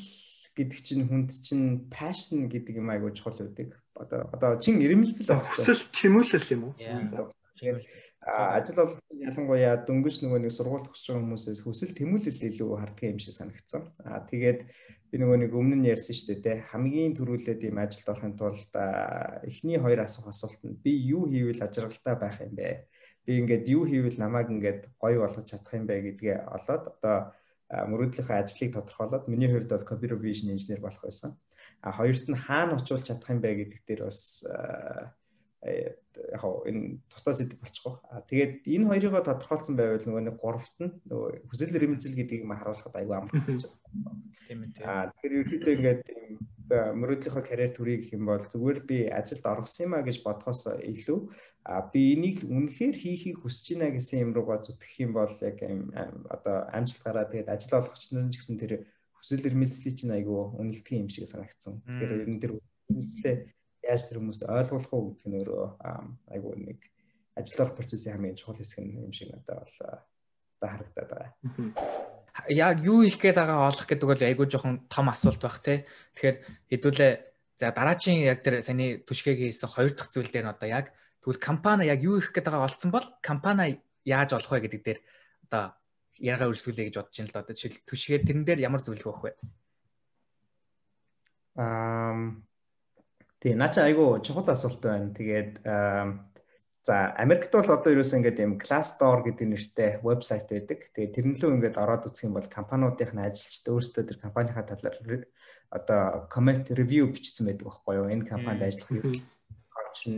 гэдэг 0.54 0.80
чинь 0.84 1.04
хүнд 1.08 1.30
чинь 1.40 1.88
passion 1.90 2.46
гэдэг 2.46 2.78
юм 2.78 2.92
айгуу 2.92 3.10
чухал 3.16 3.40
үүдэг. 3.40 3.74
Одоо 3.98 4.28
одоо 4.30 4.60
чин 4.60 4.78
ирэмэлцэл 4.78 5.32
авсан. 5.34 5.72
Өсөл 5.72 5.90
тэмүүлэл 5.90 6.52
юм 6.54 6.62
уу? 6.70 6.74
Тэгэхээр 6.78 7.78
ажил 8.26 8.76
бол 8.80 8.94
ялангуяа 9.12 9.84
дөнгөж 9.84 10.24
нөгөө 10.24 10.40
нэг 10.44 10.52
сургууль 10.52 10.84
төгсөж 10.88 11.06
байгаа 11.12 11.22
хүмүүсээс 11.24 11.60
хүсэл 11.64 11.92
тэмүүлэл 11.92 12.48
илүү 12.48 12.68
харддаг 12.80 13.04
юм 13.04 13.20
шиг 13.20 13.36
санагдсан. 13.36 13.82
Аа 14.00 14.24
тэгээд 14.24 14.60
би 15.12 15.16
нөгөө 15.20 15.38
нэг 15.44 15.52
өмнө 15.52 15.76
нь 15.78 15.88
ярьсан 15.92 16.16
шүү 16.16 16.40
дээ 16.40 16.44
те 16.44 16.52
хамгийн 16.72 17.12
түрүүлээд 17.20 17.60
ийм 17.68 17.78
ажилд 17.78 18.08
орохын 18.08 18.34
тулд 18.40 18.72
эхний 19.44 19.76
хоёр 19.76 20.00
асуух 20.02 20.32
асуулт 20.32 20.60
нь 20.64 20.80
би 20.80 20.92
юу 21.12 21.28
хийвэл 21.28 21.60
ажиргалтай 21.60 22.16
байх 22.16 22.40
юм 22.40 22.56
бэ? 22.56 22.88
Би 23.28 23.32
ингээд 23.44 23.64
юу 23.68 23.84
хийвэл 23.84 24.16
намайг 24.16 24.48
ингээд 24.48 24.88
гоё 24.96 25.20
болгож 25.20 25.44
чадах 25.44 25.76
юм 25.76 25.84
бэ 25.84 26.16
гэдгээ 26.16 26.48
олоод 26.48 26.84
одоо 26.96 27.16
мөрөөдлийнхөө 27.70 28.36
ажлыг 28.40 28.70
тодорхойлоод 28.72 29.28
миний 29.28 29.48
хувьд 29.52 29.68
бол 29.68 29.84
computer 29.84 30.16
vision 30.16 30.48
engineer 30.52 30.80
болох 30.80 31.02
байсан. 31.04 31.36
А 31.84 31.92
хоёрт 31.92 32.28
нь 32.28 32.36
хаана 32.36 32.76
очиулж 32.80 33.04
чадах 33.04 33.30
юм 33.30 33.40
бэ 33.40 33.68
гэдэг 33.68 33.80
дээр 33.84 34.02
бас 34.08 34.42
яг 35.64 36.42
энэ 36.68 37.00
тусдаа 37.08 37.34
сэдв 37.34 37.58
болчихгоо. 37.58 38.00
А 38.12 38.20
тэгээд 38.20 38.68
энэ 38.68 38.88
хоёрыг 38.88 39.24
тодорхойлсон 39.24 39.74
байвал 39.76 40.04
нөгөө 40.04 40.24
нэг 40.28 40.36
гуравт 40.36 40.76
нь 40.78 40.92
нөгөө 41.08 41.48
хүсэл 41.48 41.74
эрмэлзэл 41.74 42.18
гэдгийг 42.18 42.44
ма 42.44 42.60
харуулхад 42.60 42.94
аюу 43.00 43.16
амар 43.16 43.32
болж 43.32 43.64
байна. 43.64 44.22
Тийм 44.46 44.60
ээ. 44.68 44.84
А 44.84 45.08
тэгэхээр 45.08 45.34
ерөөдөө 45.40 45.74
ингээд 45.74 46.04
ийм 46.12 46.34
мөрөөдлийнхөө 46.70 47.44
карьер 47.44 47.72
төрийг 47.72 48.00
гэх 48.04 48.16
юм 48.16 48.24
бол 48.28 48.40
зүгээр 48.40 48.78
би 48.88 48.98
ажилд 49.08 49.44
орсон 49.44 49.84
юм 49.84 49.92
а 49.96 50.04
гэж 50.04 50.16
бодхоос 50.24 50.62
илүү 50.80 51.18
а 51.64 51.80
би 51.92 52.16
энийг 52.16 52.44
үнэхээр 52.44 52.96
хийхийг 52.96 53.36
хүсэж 53.40 53.76
байна 53.76 53.92
гэсэн 53.96 54.24
юм 54.24 54.30
руугаа 54.32 54.64
зүтгэх 54.64 54.96
юм 55.04 55.12
бол 55.12 55.32
яг 55.44 55.60
одоо 56.32 56.56
амжилт 56.72 57.04
гараад 57.04 57.30
тэгээд 57.32 57.52
ажил 57.52 57.76
олгох 57.80 58.00
ч 58.00 58.12
гэсэн 58.12 58.56
тэр 58.60 58.72
хүсэл 59.20 59.48
эрмэлзлийг 59.48 59.94
чинь 59.96 60.16
айгүй 60.16 60.56
үнэлдэг 60.60 61.00
юм 61.04 61.08
шиг 61.08 61.28
санагдсан. 61.28 61.80
Тэгэхээр 61.84 62.12
ер 62.24 62.28
нь 62.32 62.40
тэр 62.40 62.52
үнэлзлээ 62.88 63.36
яаж 63.84 64.08
тэр 64.08 64.18
хүмүүст 64.20 64.48
ойлгуулах 64.48 64.92
уу 64.92 65.12
гэдэг 65.12 65.28
нь 65.28 65.38
өөрөө 65.44 65.66
айгүй 66.32 66.54
нэг 66.56 66.80
ажил 67.36 67.62
орох 67.64 67.76
процессын 67.76 68.16
хамгийн 68.16 68.38
чухал 68.38 68.56
хэсэг 68.56 68.84
юм 68.84 69.12
шиг 69.12 69.30
надад 69.34 69.60
бол 69.60 69.76
одоо 69.84 70.68
харагдаад 70.70 71.08
байгаа. 71.10 71.30
Яг 72.48 72.80
юу 72.80 73.02
их 73.02 73.18
гээд 73.20 73.36
байгаа 73.36 73.68
олох 73.68 73.86
гэдэг 73.86 74.08
бол 74.08 74.22
айгүй 74.22 74.46
жоохон 74.48 74.86
том 74.88 75.06
асуулт 75.10 75.42
байх 75.42 75.58
те. 75.60 75.84
Тэгэхээр 76.16 76.36
хэдүүлээ 76.70 77.12
за 77.60 77.70
дараагийн 77.70 78.24
яг 78.24 78.42
тэр 78.42 78.62
саний 78.62 79.02
түшгээгийн 79.04 79.50
хийсэн 79.52 79.70
хоёр 79.70 79.92
дахь 79.94 80.10
зүйл 80.10 80.30
дээр 80.30 80.46
нь 80.48 80.54
одоо 80.54 80.68
яг 80.68 80.86
тэгвэл 81.20 81.42
компани 81.42 81.86
яг 81.86 82.00
юу 82.02 82.18
их 82.18 82.32
гээд 82.32 82.48
байгаа 82.48 82.66
олцсон 82.66 82.90
бол 82.90 83.06
компани 83.22 83.82
яаж 84.06 84.34
олох 84.34 84.50
вэ 84.50 84.66
гэдэг 84.66 84.82
дээр 84.82 85.00
одоо 85.50 85.74
яриагаа 86.18 86.50
үргэлжлүүлэе 86.50 86.86
гэж 86.90 86.96
бодож 86.98 87.16
байна 87.18 87.30
л 87.30 87.34
да. 87.34 87.42
Одоо 87.42 87.54
жишээл 87.54 87.86
түшгээ 87.86 88.20
тэрэн 88.26 88.44
дээр 88.46 88.60
ямар 88.66 88.82
зөвлөгөө 88.82 89.10
өгөх 89.10 89.24
вэ? 89.26 89.32
Аа 91.58 92.14
тий 93.44 93.52
наа 93.52 93.68
чи 93.68 93.84
айгу 93.84 94.24
чухал 94.24 94.48
асуулт 94.48 94.80
байна. 94.80 95.12
Тэгээд 95.12 95.60
за 96.84 97.12
Америкт 97.20 97.52
бол 97.52 97.68
одоо 97.68 97.92
ерөөсөө 97.92 98.18
ингээд 98.24 98.40
юм 98.40 98.56
Glassdoor 98.56 99.20
гэдэг 99.28 99.46
нэртэй 99.52 99.90
вебсайт 100.00 100.48
байдаг. 100.48 100.88
Тэгээд 100.96 101.12
тэрнлөө 101.12 101.50
ингээд 101.60 101.76
ороод 101.76 102.08
үзэх 102.08 102.24
юм 102.24 102.40
бол 102.40 102.48
компаниудын 102.48 103.20
ажилчид 103.20 103.68
өөрсдөө 103.68 104.04
тэр 104.08 104.18
компанийнхаа 104.24 104.64
талаар 104.64 105.28
одоо 105.68 106.28
comment 106.32 106.64
review 106.72 107.04
бичсэн 107.12 107.44
байдаг 107.44 107.68
байхгүй 107.68 107.94
юу? 108.00 108.08
Энэ 108.08 108.28
компанид 108.28 108.64
ажиллах 108.64 108.96
юм. 108.96 109.12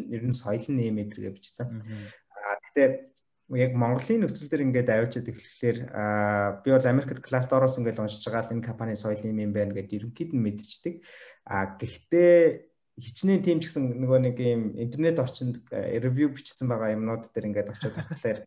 ер 0.07 0.23
нь 0.23 0.35
соёл 0.35 0.67
нь 0.71 0.87
юм 0.87 1.03
эдэргээ 1.03 1.35
бичсэн. 1.35 1.83
Аа 2.31 2.57
гэтээ 2.71 2.89
яг 3.59 3.73
Монголын 3.75 4.27
нөхцөл 4.27 4.51
дээр 4.51 4.67
ингээд 4.71 4.91
авчиад 4.91 5.31
эхлэхээр 5.31 5.79
би 6.63 6.69
бол 6.71 6.87
Америкт 6.87 7.23
класс 7.23 7.47
доороос 7.51 7.79
ингээд 7.79 8.03
уншиж 8.03 8.27
байгаа 8.27 8.51
л 8.51 8.55
энэ 8.59 8.67
компани 8.67 8.95
соёл 8.99 9.23
юм 9.23 9.39
юм 9.39 9.53
байна 9.55 9.75
гэдээ 9.75 9.99
ерөнхийд 10.03 10.31
нь 10.35 10.45
мэдчихдэг. 10.45 10.95
А 11.47 11.79
гэхдээ 11.79 12.76
хичнээн 12.97 13.45
тийм 13.45 13.61
ч 13.61 13.69
гэсэн 13.69 14.01
нөгөө 14.01 14.21
нэг 14.25 14.37
юм 14.41 14.63
интернет 14.81 15.21
орчинд 15.21 15.61
ревю 15.71 16.33
бичсэн 16.33 16.69
байгаа 16.69 16.97
юмнууд 16.97 17.29
дээр 17.29 17.49
ингээд 17.53 17.73
очиод 17.73 17.93
харахаар 17.93 18.39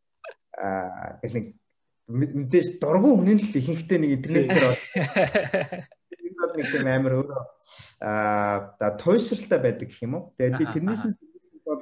а 0.58 1.22
гэл 1.22 1.38
нэг 1.38 1.46
мэдээж 2.10 2.82
дургуун 2.82 3.22
хүний 3.22 3.38
л 3.38 3.46
ихэнхдээ 3.46 4.00
нэг 4.02 4.12
интернет 4.18 4.48
дээр 4.50 4.66
энэ 4.66 6.38
бол 6.42 6.54
нэг 6.58 6.68
тийм 6.74 6.88
амар 6.90 7.14
өөрөө 7.22 7.44
а 8.02 8.74
за 8.82 8.88
туйсралтай 8.98 9.60
байдаг 9.62 9.88
гэх 9.94 10.02
юм 10.02 10.18
уу. 10.18 10.34
Тэгээд 10.34 10.58
би 10.58 10.66
тэрнээс 10.74 11.04
бол 11.62 11.82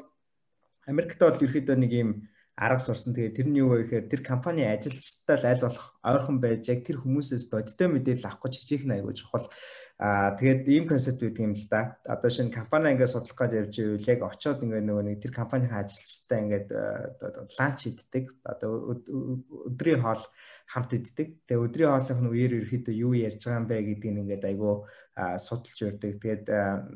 Америкт 0.92 1.20
бол 1.24 1.40
ерөөдөө 1.40 1.78
нэг 1.80 1.92
юм 1.96 2.10
арга 2.58 2.82
сурсан. 2.82 3.14
Тэгээд 3.14 3.38
тэр 3.38 3.48
нь 3.54 3.60
юу 3.62 3.70
вэ 3.70 3.86
гэхээр 3.86 4.06
тэр 4.10 4.22
компани 4.26 4.66
ажилчтай 4.66 5.38
л 5.38 5.46
аль 5.46 5.62
болох 5.62 5.94
ойрхон 6.02 6.42
байж 6.42 6.66
яг 6.74 6.82
тэр 6.82 6.98
хүмүүсээс 7.06 7.54
бодиттой 7.54 7.86
мэдээлэл 7.94 8.26
авах 8.26 8.42
гэж 8.50 8.54
хичээх 8.58 8.84
нь 8.90 8.96
аягүй 8.98 9.14
чухал. 9.14 9.46
Аа 10.02 10.34
тэгээд 10.34 10.66
ийм 10.66 10.90
концепт 10.90 11.22
байдаг 11.22 11.38
юм 11.46 11.54
л 11.54 11.66
да. 11.70 12.02
Одоо 12.10 12.30
шинэ 12.34 12.50
компани 12.50 12.98
ингээд 12.98 13.14
судлах 13.14 13.38
гэж 13.38 13.52
явж 13.62 13.76
ивэл 13.78 14.10
яг 14.10 14.20
очиод 14.26 14.66
ингээд 14.66 14.88
нөгөө 14.90 15.06
нэг 15.06 15.18
тэр 15.22 15.34
компанийн 15.38 15.74
ажилчтай 15.78 16.38
ингээд 16.42 16.70
ланч 17.62 17.80
хийддэг. 17.86 18.26
Одоо 18.42 18.72
өдрийн 19.70 20.02
хоол 20.02 20.24
хамт 20.66 20.92
иддэг. 20.98 21.28
Тэгээ 21.46 21.62
өдрийн 21.62 21.94
хоолных 21.94 22.22
нь 22.26 22.32
үеэр 22.34 22.54
ерөөхдөө 22.58 22.96
юу 22.98 23.14
ярьж 23.14 23.42
байгаа 23.46 23.62
юм 23.62 23.70
бэ 23.70 23.78
гэдгийг 23.86 24.18
ингээд 24.18 24.50
айгүй 24.50 24.74
судалж 25.46 25.78
өрдөг. 25.86 26.14
Тэгээд 26.26 26.46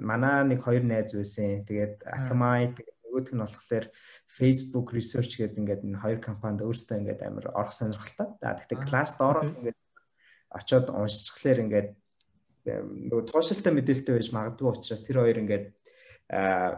манай 0.01 0.41
нэг 0.49 0.65
хоёр 0.65 0.81
найз 0.81 1.13
байсан. 1.13 1.61
Тэгээд 1.69 2.01
Akamai 2.01 2.73
нөгөөх 3.11 3.35
нь 3.35 3.43
болохоор 3.43 3.85
Facebook 4.31 4.87
research 4.95 5.35
гэдэг 5.35 5.59
ингээд 5.59 5.83
энэ 5.83 5.99
хоёр 5.99 6.19
компанид 6.23 6.63
өөрсдөө 6.63 6.97
ингээд 7.03 7.21
амар 7.27 7.45
орох 7.51 7.75
сонирхолтой. 7.75 8.27
За 8.39 8.55
тэгтээ 8.55 8.79
класс 8.87 9.19
доороос 9.19 9.51
ингээд 9.59 9.79
очиод 10.55 10.87
уншчихлаар 10.95 11.59
ингээд 11.67 11.89
нөгөө 13.11 13.27
туушилтай 13.27 13.73
мэдээлэлтэй 13.75 14.15
байж 14.15 14.29
магадгүй 14.31 14.67
учраас 14.71 15.03
тэр 15.03 15.19
хоёр 15.19 15.37
ингээд 15.43 15.65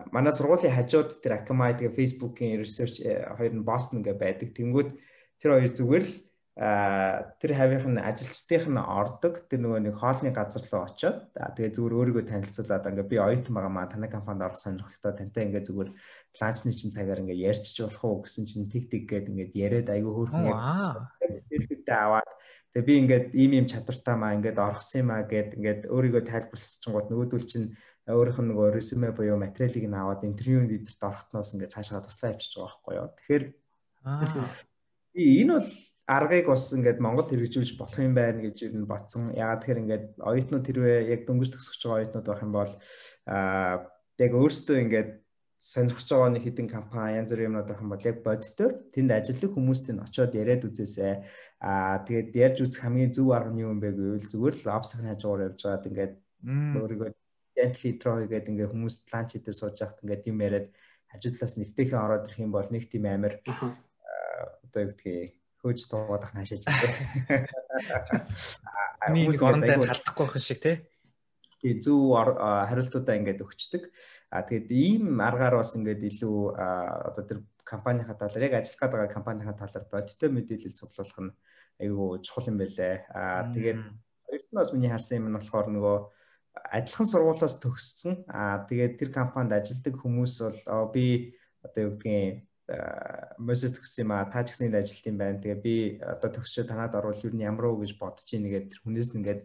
манай 0.09 0.33
сургуулийн 0.33 0.73
хажууд 0.73 1.21
тэр 1.21 1.45
Akamai 1.45 1.77
тэгээ 1.77 1.93
Facebook-ийн 1.93 2.57
research 2.57 3.05
э, 3.05 3.21
хоёр 3.37 3.53
нь 3.53 3.61
Boston 3.61 4.01
ингээд 4.01 4.17
байдаг. 4.17 4.49
Тэнгүүд 4.49 4.89
тэр 5.37 5.49
хоёр 5.53 5.71
зүгээр 5.77 6.03
л 6.09 6.13
тэр 6.53 7.51
хавийнх 7.57 7.89
нь 7.89 7.97
ажилчдынх 7.97 8.69
нь 8.69 8.77
ордог. 8.77 9.41
Тэр 9.49 9.65
нөгөө 9.65 9.89
нэг 9.89 9.97
хоолны 9.97 10.29
газар 10.29 10.61
руу 10.69 10.85
очиод 10.85 11.33
тэгээ 11.33 11.73
зүгээр 11.73 11.97
өөрийгөө 11.97 12.25
танилцуулаад 12.29 12.85
ингээ 12.93 13.09
би 13.09 13.17
оюутан 13.17 13.53
байгаа 13.57 13.73
маа. 13.73 13.89
Танай 13.89 14.09
компанид 14.13 14.45
орох 14.45 14.61
сонирхолтой. 14.61 15.17
Тантай 15.17 15.49
ингээ 15.49 15.65
зүгээр 15.65 15.89
ланчны 16.37 16.71
чинь 16.77 16.93
цагаар 16.93 17.25
ингээ 17.25 17.41
ярьчих 17.49 17.89
болох 17.89 18.05
уу 18.05 18.21
гэсэн 18.21 18.45
чинь 18.45 18.69
тиг 18.69 18.85
тиг 18.85 19.09
гээд 19.09 19.33
ингээ 19.33 19.49
яриад 19.57 19.89
айгүй 19.89 20.13
хөөрхөн 20.13 20.45
хэлбэртэй 21.49 21.97
аваад 21.97 22.29
тэгээ 22.77 22.85
би 22.85 22.93
ингээд 23.01 23.25
ийм 23.33 23.51
ийм 23.57 23.65
чадвартай 23.65 24.13
маа 24.13 24.37
ингээд 24.37 24.61
орхсон 24.61 25.01
юм 25.01 25.09
аа 25.09 25.25
гээд 25.25 25.57
ингээд 25.57 25.81
өөрийгөө 25.89 26.23
тайлбарлчихгоот 26.29 27.09
нөгөөдөл 27.09 27.49
чинь 27.49 27.73
өөрийнх 28.13 28.39
нь 28.45 28.49
нөгөө 28.53 28.67
резюме 28.77 29.09
буюу 29.09 29.41
материалыг 29.41 29.85
нь 29.89 29.97
аваад 29.97 30.21
интервьюнд 30.21 30.69
эдэрт 30.69 31.01
орохтноос 31.01 31.57
ингээд 31.57 31.73
цаашаа 31.73 32.05
туслаа 32.05 32.35
авчиж 32.35 32.51
байгаа 32.61 32.69
байхгүй 32.77 32.93
юу? 32.99 33.09
Тэгэхээр 33.17 33.43
энэ 35.17 35.53
бол 35.57 35.69
аргыг 36.07 36.51
бас 36.51 36.73
ингээд 36.75 36.99
Монгол 36.99 37.27
хэрэгжүүлж 37.27 37.79
болох 37.79 37.99
юм 37.99 38.15
байна 38.15 38.43
гэж 38.43 38.57
ер 38.67 38.75
нь 38.75 38.87
бодсон. 38.87 39.31
Ягаад 39.31 39.63
тэгэхээр 39.63 39.81
ингээд 39.83 40.05
оюутнууд 40.19 40.65
хэрвээ 40.67 40.99
яг 41.15 41.21
дөнгөж 41.23 41.49
төгсөж 41.55 41.79
байгаа 41.79 41.99
оюутнууд 42.03 42.27
байх 42.27 42.43
юм 42.43 42.53
бол 42.53 42.73
аа 43.31 43.87
яг 44.19 44.31
өөрсдөө 44.35 44.77
ингээд 44.83 45.09
сонирхож 45.63 46.07
байгаа 46.11 46.31
нэг 46.35 46.43
хідэн 46.43 46.67
компани 46.67 47.15
янз 47.23 47.31
бүрийн 47.31 47.49
юмнууд 47.55 47.69
байх 47.71 47.79
юм 47.79 47.91
бол 47.95 48.03
яг 48.03 48.17
бодитоор 48.19 48.73
тэнд 48.91 49.11
ажиллах 49.15 49.53
хүмүүст 49.55 49.87
нь 49.95 50.03
очиод 50.03 50.35
яриад 50.35 50.67
үзээсэй. 50.67 51.23
Аа 51.63 52.03
тэгээд 52.03 52.29
ярьж 52.35 52.57
үзэх 52.67 52.83
хамгийн 52.83 53.15
зөв 53.15 53.31
арга 53.31 53.55
нь 53.55 53.63
юу 53.63 53.71
юм 53.71 53.79
бэ 53.79 53.95
гэвэл 53.95 54.27
зүгээр 54.27 54.55
л 54.59 54.67
лобсхийн 54.67 55.07
хажуугаар 55.07 55.47
явж 55.47 55.59
байгаад 55.63 55.87
ингээд 55.87 56.13
өөрийгөө 56.83 57.09
gently 57.55 57.87
intro 57.95 58.11
хийгээд 58.19 58.49
ингээд 58.51 58.71
хүмүүс 58.75 58.95
ланч 59.07 59.29
хийдээ 59.39 59.55
сууж 59.55 59.77
байхад 59.79 60.03
ингээд 60.03 60.27
юм 60.27 60.39
яриад 60.43 60.67
хажуудлаас 61.15 61.53
нэвтэхэн 61.55 62.03
ороод 62.05 62.27
ирэх 62.27 62.43
юм 62.43 62.51
бол 62.51 62.67
нэг 62.67 62.83
тийм 62.91 63.05
амир 63.07 63.39
одоо 64.67 64.79
юу 64.83 64.91
гэдгийг 64.91 65.42
хөөж 65.63 65.87
дуугаад 65.87 66.27
ах 66.27 66.33
наашааж 66.35 66.67
байна. 66.67 67.47
Хүмүүс 69.15 69.39
орондоо 69.39 69.87
халдахгүй 69.87 70.27
байх 70.27 70.43
шиг 70.43 70.59
тий. 70.59 70.75
Тэгээ 71.63 71.79
зөв 71.79 72.11
хариултуудаа 72.19 73.15
ингээд 73.15 73.43
өгчдөг. 73.47 73.87
А 74.27 74.43
тэгээд 74.43 74.67
ийм 74.75 75.23
аргаар 75.23 75.63
бас 75.63 75.71
ингээд 75.79 76.03
илүү 76.03 76.59
одоо 76.59 77.23
тэр 77.23 77.39
компанийнхаа 77.63 78.19
талаар 78.19 78.43
яг 78.43 78.59
ажиллах 78.59 78.91
байгаа 78.91 79.15
компанийнхаа 79.15 79.55
талаар 79.55 79.87
бодиттой 79.87 80.29
мэдээлэл 80.35 80.75
суглуулах 80.75 81.19
нь 81.23 81.31
айгүй 81.79 82.19
чухал 82.19 82.51
юм 82.51 82.57
байлээ. 82.59 83.07
А 83.15 83.47
тэгээд 83.47 83.79
хоёрт 84.27 84.47
нь 84.51 84.59
бас 84.59 84.69
миний 84.75 84.91
харсан 84.91 85.23
юм 85.23 85.31
нь 85.31 85.37
болохоор 85.39 85.67
нөгөө 85.71 85.97
адилхан 86.75 87.07
сургуулиас 87.07 87.55
төгссөн. 87.63 88.27
А 88.27 88.67
тэгээд 88.67 88.99
тэр 88.99 89.09
компанид 89.15 89.55
ажилладаг 89.55 89.95
хүмүүс 89.95 90.33
бол 90.43 90.91
би 90.91 91.31
одоо 91.63 91.81
юу 91.87 91.95
гэдгийг 91.95 92.43
Мосес 93.37 93.75
төгссөн 93.75 94.07
юм 94.07 94.11
а 94.15 94.23
та 94.31 94.43
ч 94.47 94.55
гэсэн 94.55 94.71
энд 94.71 94.79
ажилт 94.79 95.05
юм 95.09 95.17
байна. 95.19 95.41
Тэгээ 95.43 95.59
би 95.59 95.75
одоо 95.99 96.29
төгсчөө 96.31 96.63
танад 96.63 96.95
орвол 96.95 97.19
юу 97.27 97.35
нь 97.35 97.43
ямар 97.43 97.67
уу 97.67 97.83
гэж 97.83 97.99
бодож 97.99 98.27
ийн 98.31 98.47
тэр 98.47 98.79
хүнээс 98.79 99.11
нь 99.11 99.19
ингээд 99.19 99.41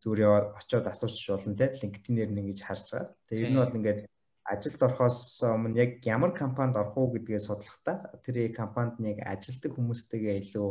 зүгээр 0.00 0.24
яваад 0.24 0.46
очиод 0.54 0.86
асуучих 0.86 1.34
болно 1.34 1.58
те 1.58 1.66
LinkedIn-ээр 1.82 2.30
нь 2.30 2.40
ингэж 2.46 2.60
харж 2.62 2.86
байгаа. 2.94 3.10
Тэгээ 3.26 3.42
ер 3.42 3.50
нь 3.50 3.60
бол 3.60 3.78
ингээд 3.78 4.00
ажилд 4.46 4.80
орохоос 4.86 5.20
өмнө 5.42 5.76
яг 5.82 5.90
ямар 6.06 6.32
компанид 6.32 6.78
орох 6.78 6.96
уу 6.96 7.12
гэдгээ 7.14 7.42
судлахдаа 7.42 7.96
тэр 8.24 8.54
компанид 8.54 8.96
нэг 9.02 9.16
ажилтдаг 9.26 9.74
хүмүүстэйгээ 9.74 10.36
илүү 10.40 10.70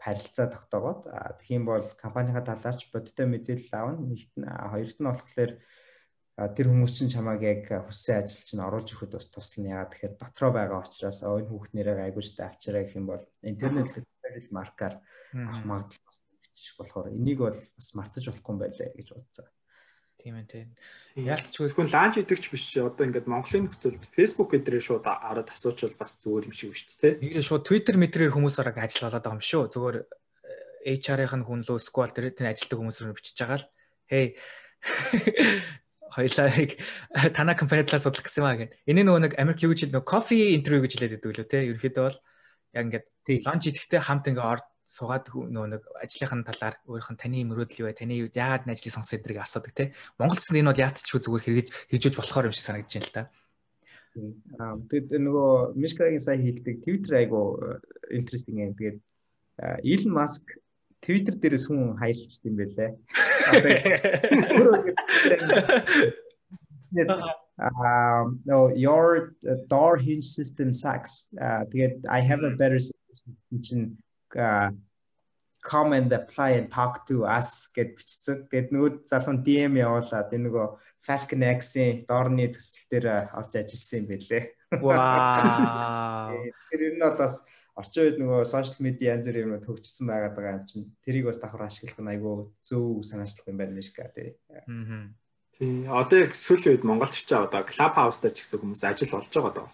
харилцаа 0.00 0.46
тогтоогоод 0.48 1.00
тэгхийн 1.38 1.68
бол 1.68 1.84
компанийхаа 2.00 2.44
талаарч 2.46 2.88
бодиттой 2.88 3.26
мэдээлэл 3.28 3.76
аавна. 3.76 4.00
Нэгт 4.00 4.32
нь 4.40 4.48
хоёрт 4.48 4.98
нь 4.98 5.08
болохоор 5.10 5.50
тэр 6.48 6.72
хүмүүс 6.72 6.92
чинь 6.96 7.12
чамааг 7.12 7.42
яг 7.44 7.64
хүссэн 7.68 8.24
ажил 8.24 8.44
чинь 8.48 8.64
оруулж 8.64 8.88
өгөхөд 8.96 9.12
бас 9.18 9.28
туслана. 9.28 9.76
Яагаад 9.76 9.92
тэгэхээр 9.92 10.14
дотроо 10.16 10.50
байгаа 10.54 10.80
учраас 10.80 11.20
энэ 11.20 11.50
хүүхд 11.52 11.72
нэрээ 11.76 12.06
айгууштай 12.08 12.46
авчираа 12.48 12.82
гэх 12.86 12.96
юм 12.96 13.06
бол 13.12 13.24
интернет 13.44 13.90
referral 14.00 14.48
маркаар 14.54 14.94
авах 15.36 15.64
магадлал 15.68 16.04
бас 16.08 16.18
бичих 16.32 16.74
болохоор 16.80 17.06
энийг 17.12 17.38
бол 17.44 17.58
бас 17.58 17.88
мартаж 17.98 18.24
болохгүй 18.30 18.56
байлаа 18.56 18.88
гэж 18.96 19.08
бодсон. 19.12 19.46
Тийм 20.20 20.34
ээ 20.36 20.46
тийм. 20.52 20.68
Яалтчгүй 21.16 21.68
хүн 21.72 21.88
ланч 21.92 22.14
идэгч 22.20 22.44
биш 22.52 22.76
одоо 22.76 23.04
ингээд 23.08 23.28
Монголын 23.28 23.68
нөхцөлд 23.68 24.04
Facebook 24.04 24.52
эдрээ 24.52 24.80
шууд 24.84 25.08
араад 25.08 25.48
асуучвал 25.48 25.96
бас 25.96 26.20
зүгээр 26.20 26.48
юм 26.48 26.54
шиг 26.54 26.76
биш 26.76 26.84
үү? 27.00 27.24
Нэгрээ 27.24 27.44
шууд 27.44 27.64
Twitter 27.64 27.96
мэтрээр 27.96 28.36
хүмүүс 28.36 28.60
орог 28.60 28.76
ажил 28.76 29.08
болоод 29.08 29.24
байгаа 29.24 29.40
юм 29.40 29.44
шүү. 29.44 29.72
Зүгээр 29.72 29.96
э, 30.84 30.96
HR-ын 31.00 31.44
хүн 31.48 31.64
лөө 31.64 31.80
сквал 31.80 32.12
тэр 32.12 32.36
ажилтдаг 32.36 32.76
хүмүүсээр 32.76 33.16
бичиж 33.16 33.36
байгаа 33.40 33.64
л 33.64 33.68
hey 34.10 34.34
хоёлааг 36.10 36.70
танаа 37.36 37.54
компани 37.54 37.86
талаас 37.86 38.04
судлах 38.04 38.26
гэсэн 38.26 38.42
маа 38.42 38.58
гэх. 38.58 38.74
Энэ 38.86 39.06
нөгөө 39.06 39.22
нэг 39.24 39.32
Америк 39.38 39.62
юу 39.62 39.72
гэж 39.72 39.90
нөгөө 39.90 40.04
кофе 40.04 40.54
интервью 40.58 40.84
гэж 40.84 40.92
хэлээд 40.98 41.14
байдаг 41.22 41.30
лөө 41.30 41.46
те. 41.46 41.58
Ерөнхийдөө 41.70 42.04
бол 42.04 42.18
яг 42.74 42.84
ингээд 42.90 43.06
ланч 43.46 43.62
идэхдээ 43.70 44.00
хамт 44.02 44.26
ингээ 44.30 44.46
орд 44.46 44.66
суугаад 44.90 45.30
нөгөө 45.30 45.68
нэг 45.70 45.82
ажлынхын 46.02 46.42
талаар 46.42 46.74
өөрийнх 46.90 47.10
нь 47.14 47.20
таны 47.22 47.38
мөрөөдөл 47.46 47.80
юу 47.82 47.88
вэ? 47.90 47.94
Таны 47.94 48.14
яагаад 48.26 48.66
энэ 48.66 48.74
ажлыг 48.74 48.90
сонгосон 48.90 49.18
эдрийг 49.22 49.38
асуудаг 49.38 49.70
те. 49.70 49.94
Монголд 50.18 50.42
нь 50.42 50.58
энэ 50.58 50.70
бол 50.74 50.82
яатчгүй 50.82 51.20
зүгээр 51.22 51.44
хэрэгж 51.46 51.68
хэрэгжүүлж 51.94 52.16
болохоор 52.18 52.48
юм 52.50 52.54
шиг 52.58 52.66
санагдаж 52.66 52.90
байна 52.98 53.06
л 53.06 53.14
да. 53.14 53.24
Аа 54.58 54.74
тэгээд 54.90 55.22
нөгөө 55.22 55.50
Мишкагийн 55.78 56.18
сая 56.18 56.42
хэлдэг 56.42 56.82
Twitter 56.82 57.22
айгу 57.22 57.54
interesting 58.10 58.58
юм. 58.58 58.74
Тэгээд 58.74 58.98
Elon 59.86 60.10
Musk 60.10 60.58
Twitter 61.00 61.34
дээрээс 61.34 61.66
хүн 61.68 61.96
хайрлцсан 61.96 62.50
юм 62.50 62.56
байлээ. 62.60 62.90
Um, 67.60 68.40
no, 68.46 68.72
your 68.72 69.36
uh, 69.44 69.56
door 69.68 69.96
hinge 69.96 70.24
system 70.24 70.72
sucks. 70.72 71.28
Uh, 71.36 71.68
тэгээд 71.68 72.08
I 72.08 72.20
have 72.20 72.42
a 72.42 72.56
better 72.56 72.80
solution 72.80 73.60
чинь 73.60 73.86
uh, 74.32 74.72
come 75.62 75.92
and 75.92 76.12
apply 76.12 76.50
and 76.56 76.72
talk 76.72 77.04
to 77.06 77.24
us 77.28 77.68
гэд 77.76 78.00
бичсэн. 78.00 78.48
Тэгээд 78.48 78.72
нөгөө 78.72 78.90
залуу 79.04 79.36
DM 79.44 79.76
явуулаад 79.76 80.32
энэ 80.32 80.48
нөгөө 80.48 80.66
Falcon 81.04 81.44
X-ийн 81.44 82.04
доорны 82.08 82.48
төсөл 82.48 82.84
дээр 82.88 83.06
орж 83.36 83.52
ажилласан 83.60 84.00
юм 84.00 84.06
байлээ. 84.08 84.44
Вау. 84.80 86.40
Тэр 86.72 86.80
энэ 86.92 87.00
бол 87.04 87.16
бас 87.20 87.44
орчин 87.78 88.04
үед 88.04 88.16
нөгөө 88.18 88.40
сошиал 88.48 88.84
медиа 88.84 89.14
янз 89.14 89.26
бүрийн 89.28 89.46
юмуд 89.46 89.64
хөгжсөн 89.66 90.06
байгаа 90.10 90.56
юм 90.58 90.66
чинь 90.66 90.86
тэрийг 91.04 91.26
бас 91.30 91.38
давхар 91.38 91.66
ашиглах 91.68 92.00
нь 92.02 92.12
айгүй 92.12 92.34
зөв 92.66 93.04
санаачлах 93.06 93.50
юм 93.50 93.58
байна 93.60 93.74
мишка 93.76 94.10
тий. 94.10 94.34
Аа. 94.50 95.10
Тий. 95.54 95.86
Одоо 95.86 96.18
яг 96.24 96.32
сүүлийн 96.34 96.80
үед 96.80 96.84
Монголд 96.84 97.14
ч 97.14 97.30
одоо 97.30 97.62
клуб 97.62 97.94
хаус 97.94 98.18
дээр 98.18 98.34
ч 98.34 98.42
гэсэн 98.42 98.60
хүмүүс 98.60 98.82
ажил 98.84 99.14
болж 99.14 99.30
байгаа 99.30 99.54
даа. 99.54 99.68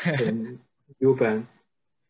Юу 1.06 1.14
байна? 1.18 1.44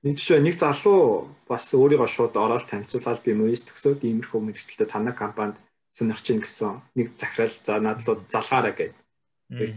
Нэг 0.02 0.16
жишээ 0.16 0.40
нэг 0.40 0.56
залуу 0.56 1.28
бас 1.44 1.64
өөрийгөө 1.76 2.08
шууд 2.08 2.34
ороод 2.36 2.64
танилцуулаад 2.64 3.20
би 3.20 3.36
мөс 3.36 3.68
төгсөөд 3.68 4.00
иймэрхүү 4.00 4.40
мэрэгчлээ 4.40 4.88
танай 4.88 5.12
компанид 5.12 5.60
сонирч 5.92 6.26
ийн 6.30 6.40
гэсэн 6.40 6.80
нэг 6.96 7.12
захирал 7.20 7.52
за 7.52 7.76
надлууд 7.84 8.20
залгаараа 8.32 8.72
гэдэг. 8.72 8.96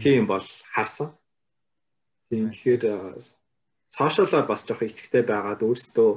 Тийм 0.00 0.24
бол 0.24 0.46
харсан. 0.72 1.12
Тийм 2.30 2.48
тэгэхээр 2.48 3.20
сошиалаар 3.96 4.46
бас 4.50 4.66
жоох 4.66 4.82
ихтэй 4.82 5.22
байгаад 5.22 5.62
өөрсдөө 5.62 6.10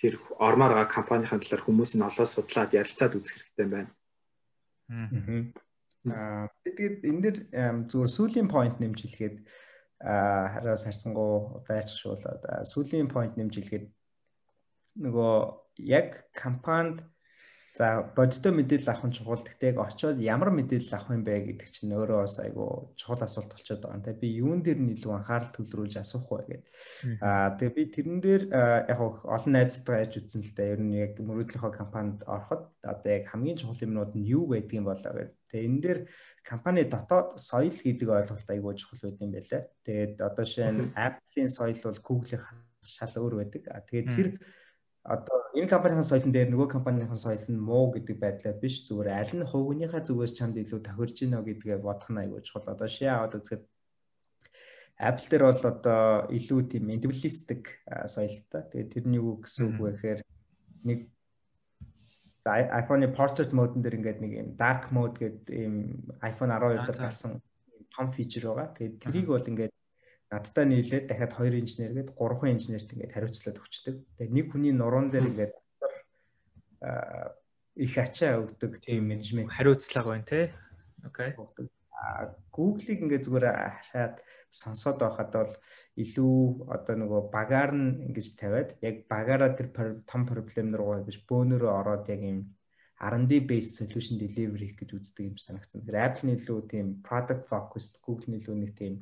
тэр 0.00 0.14
ормоор 0.40 0.72
га 0.74 0.84
компанийн 0.88 1.28
талаар 1.28 1.62
хүмүүс 1.64 1.92
нь 1.94 2.06
олоо 2.08 2.26
судлаад 2.26 2.72
ярилцаад 2.72 3.16
үзэх 3.16 3.36
хэрэгтэй 3.36 3.68
байна. 3.68 3.92
Аа 6.08 6.48
тэгээд 6.64 6.96
энэ 7.06 7.22
дэр 7.22 7.36
зүгээр 7.86 8.10
сүүлийн 8.16 8.48
point 8.50 8.76
нэмж 8.80 8.98
хэлэхэд 9.04 9.36
хараас 10.02 10.82
харцсангуу 10.88 11.62
байрч 11.68 11.94
шуулаад 12.00 12.66
сүүлийн 12.66 13.06
point 13.06 13.38
нэмж 13.38 13.54
хэлэхэд 13.54 13.86
нөгөө 15.04 15.34
яг 15.86 16.26
компанид 16.34 17.06
За 17.72 18.04
бодиттой 18.04 18.52
мэдээлэл 18.52 18.92
авах 18.92 19.08
нь 19.08 19.16
чухал. 19.16 19.40
Яг 19.64 19.80
очиод 19.80 20.20
ямар 20.20 20.52
мэдээлэл 20.52 20.92
авах 20.92 21.16
юм 21.16 21.24
бэ 21.24 21.56
гэдэг 21.56 21.68
чинь 21.72 21.96
өөрөө 21.96 22.20
бас 22.28 22.36
айгу 22.44 22.92
чухал 23.00 23.24
асуулт 23.24 23.48
болчиход 23.48 23.80
байгаа 23.80 23.96
юм. 23.96 24.04
Тэ 24.04 24.20
би 24.20 24.28
юун 24.28 24.60
дээр 24.60 24.76
нь 24.76 24.92
илүү 24.92 25.12
анхаарал 25.16 25.56
төвлөрүүлж 25.56 25.96
асуух 26.04 26.28
вэ 26.28 26.44
гэдэг. 26.52 26.68
Аа 27.24 27.56
тэгээ 27.56 27.72
би 27.72 27.82
тэрэн 27.96 28.18
дээр 28.20 28.42
яг 28.92 29.00
олон 29.00 29.52
найзтайгаа 29.56 30.04
ярьж 30.04 30.14
үзсэн 30.20 30.44
л 30.44 30.52
дээ. 30.52 30.72
Ер 30.76 30.80
нь 30.84 30.92
яг 31.00 31.12
мөрөөдлийнхөө 31.16 31.72
компанид 31.72 32.20
ороход 32.28 32.62
одоо 32.84 33.08
яг 33.08 33.24
хамгийн 33.32 33.56
чухал 33.56 33.84
юмнууд 33.88 34.12
нь 34.20 34.28
юу 34.28 34.44
байдаг 34.52 34.76
юм 34.76 34.84
болоо 34.92 35.12
гэдэг. 35.16 35.32
Тэгээ 35.48 35.64
энэ 35.72 35.80
дээр 35.80 35.98
компани 36.44 36.84
дотоод 36.84 37.40
соёл 37.40 37.72
гэдэг 37.72 38.08
ойлголт 38.12 38.48
айгуу 38.52 38.76
чухал 38.76 39.00
байд 39.00 39.16
юм 39.16 39.32
байлаа. 39.32 39.64
Тэгээд 39.80 40.20
одоо 40.20 40.44
жишээ 40.44 40.72
нь 40.76 40.92
Apple-ийн 40.92 41.48
соёл 41.48 41.80
бол 41.88 42.04
Google-ийн 42.04 42.44
шал 42.84 43.16
өөр 43.16 43.34
байдаг. 43.40 43.64
Аа 43.72 43.80
тэгээд 43.80 44.08
тэр 44.12 44.28
одоо 45.02 45.38
энэ 45.58 45.66
компанийн 45.66 46.06
соёлын 46.06 46.32
дээр 46.32 46.50
нөгөө 46.54 46.68
компанийн 46.70 47.10
соёл 47.18 47.46
нь 47.50 47.58
муу 47.58 47.90
гэдэг 47.90 48.16
байдлаар 48.22 48.56
биш 48.62 48.86
зүгээр 48.86 49.10
аль 49.10 49.34
нь 49.34 49.48
хувийнхаа 49.50 50.02
зүгээс 50.06 50.32
чамд 50.38 50.56
илүү 50.62 50.80
тохирж 50.86 51.16
гинэ 51.26 51.42
гэдгээ 51.42 51.78
бодох 51.82 52.10
нь 52.10 52.20
аягүй 52.22 52.40
чухал. 52.46 52.70
Одоо 52.70 52.86
шиа 52.86 53.18
аваад 53.18 53.42
үзэхэд 53.42 53.62
Apple 55.02 55.26
дээр 55.26 55.44
бол 55.50 55.64
одоо 55.66 56.02
илүү 56.30 56.60
тийм 56.70 56.84
индивидуалистик 56.94 57.82
соёлтой. 58.06 58.62
Тэгээд 58.70 58.92
тэр 58.94 59.04
нь 59.10 59.18
юу 59.18 59.42
гэсэн 59.42 59.74
үг 59.74 59.76
вэ 59.82 59.90
гэхээр 59.90 60.20
нэг 60.86 61.10
за 62.46 62.62
iPhone-ы 62.70 63.10
portrait 63.10 63.50
mode 63.50 63.74
дээр 63.82 63.98
ингээд 63.98 64.22
нэг 64.22 64.32
юм 64.38 64.48
dark 64.54 64.94
mode 64.94 65.18
гэдэг 65.18 65.50
ийм 65.50 65.74
iPhone 66.22 66.54
12 66.54 66.86
дээр 66.86 67.00
гарсан 67.02 67.42
том 67.90 68.06
фичер 68.14 68.46
байгаа. 68.54 68.70
Тэгээд 68.78 68.94
тэрийг 69.02 69.26
бол 69.26 69.50
ингээд 69.50 69.74
надтай 70.32 70.64
нийлээд 70.64 71.12
дахиад 71.12 71.36
2 71.36 71.60
инженер 71.60 71.92
гээд 71.92 72.10
3 72.16 72.56
инженерт 72.56 72.88
ингээд 72.88 73.12
хариуцлаад 73.12 73.60
өгчдөг. 73.60 73.96
Тэгээ 74.16 74.32
нэг 74.32 74.46
хүний 74.48 74.72
нуруунд 74.72 75.12
дээр 75.12 75.28
ингээд 75.28 75.54
их 77.76 77.94
ачаа 78.00 78.40
өгдөг 78.40 78.80
тийм 78.80 79.12
менежмент 79.12 79.52
хариуцлага 79.52 80.16
байна 80.16 80.24
те. 80.24 80.56
Окей. 81.04 81.36
Google-ийг 82.50 83.00
ингээд 83.04 83.26
зүгээр 83.28 83.46
хашаад 83.52 84.16
сонсоод 84.50 84.98
байхад 85.04 85.30
бол 85.36 85.52
илүү 86.00 86.66
одоо 86.72 86.94
нөгөө 86.96 87.22
багаар 87.28 87.72
нь 87.76 88.08
ингэж 88.08 88.28
тавиад 88.40 88.70
яг 88.80 89.06
багаараа 89.12 89.52
тэр 89.52 89.68
том 90.08 90.24
проблем 90.24 90.72
руу 90.72 90.98
биш 91.04 91.20
бөөнөрөө 91.28 91.72
ороод 91.72 92.08
яг 92.08 92.20
юм 92.24 92.56
R&D 93.02 93.32
based 93.50 93.78
solution 93.78 94.16
delivery 94.18 94.74
гэж 94.78 94.90
үздэг 94.94 95.24
юм 95.30 95.36
санагдсан. 95.36 95.82
Тэгэхээр 95.82 96.04
Apple 96.06 96.24
нь 96.26 96.34
илүү 96.38 96.58
тийм 96.70 96.86
product 97.02 97.44
focused, 97.50 97.98
Google 98.04 98.30
нь 98.30 98.38
илүү 98.38 98.56
нэг 98.62 98.72
тийм 98.78 98.94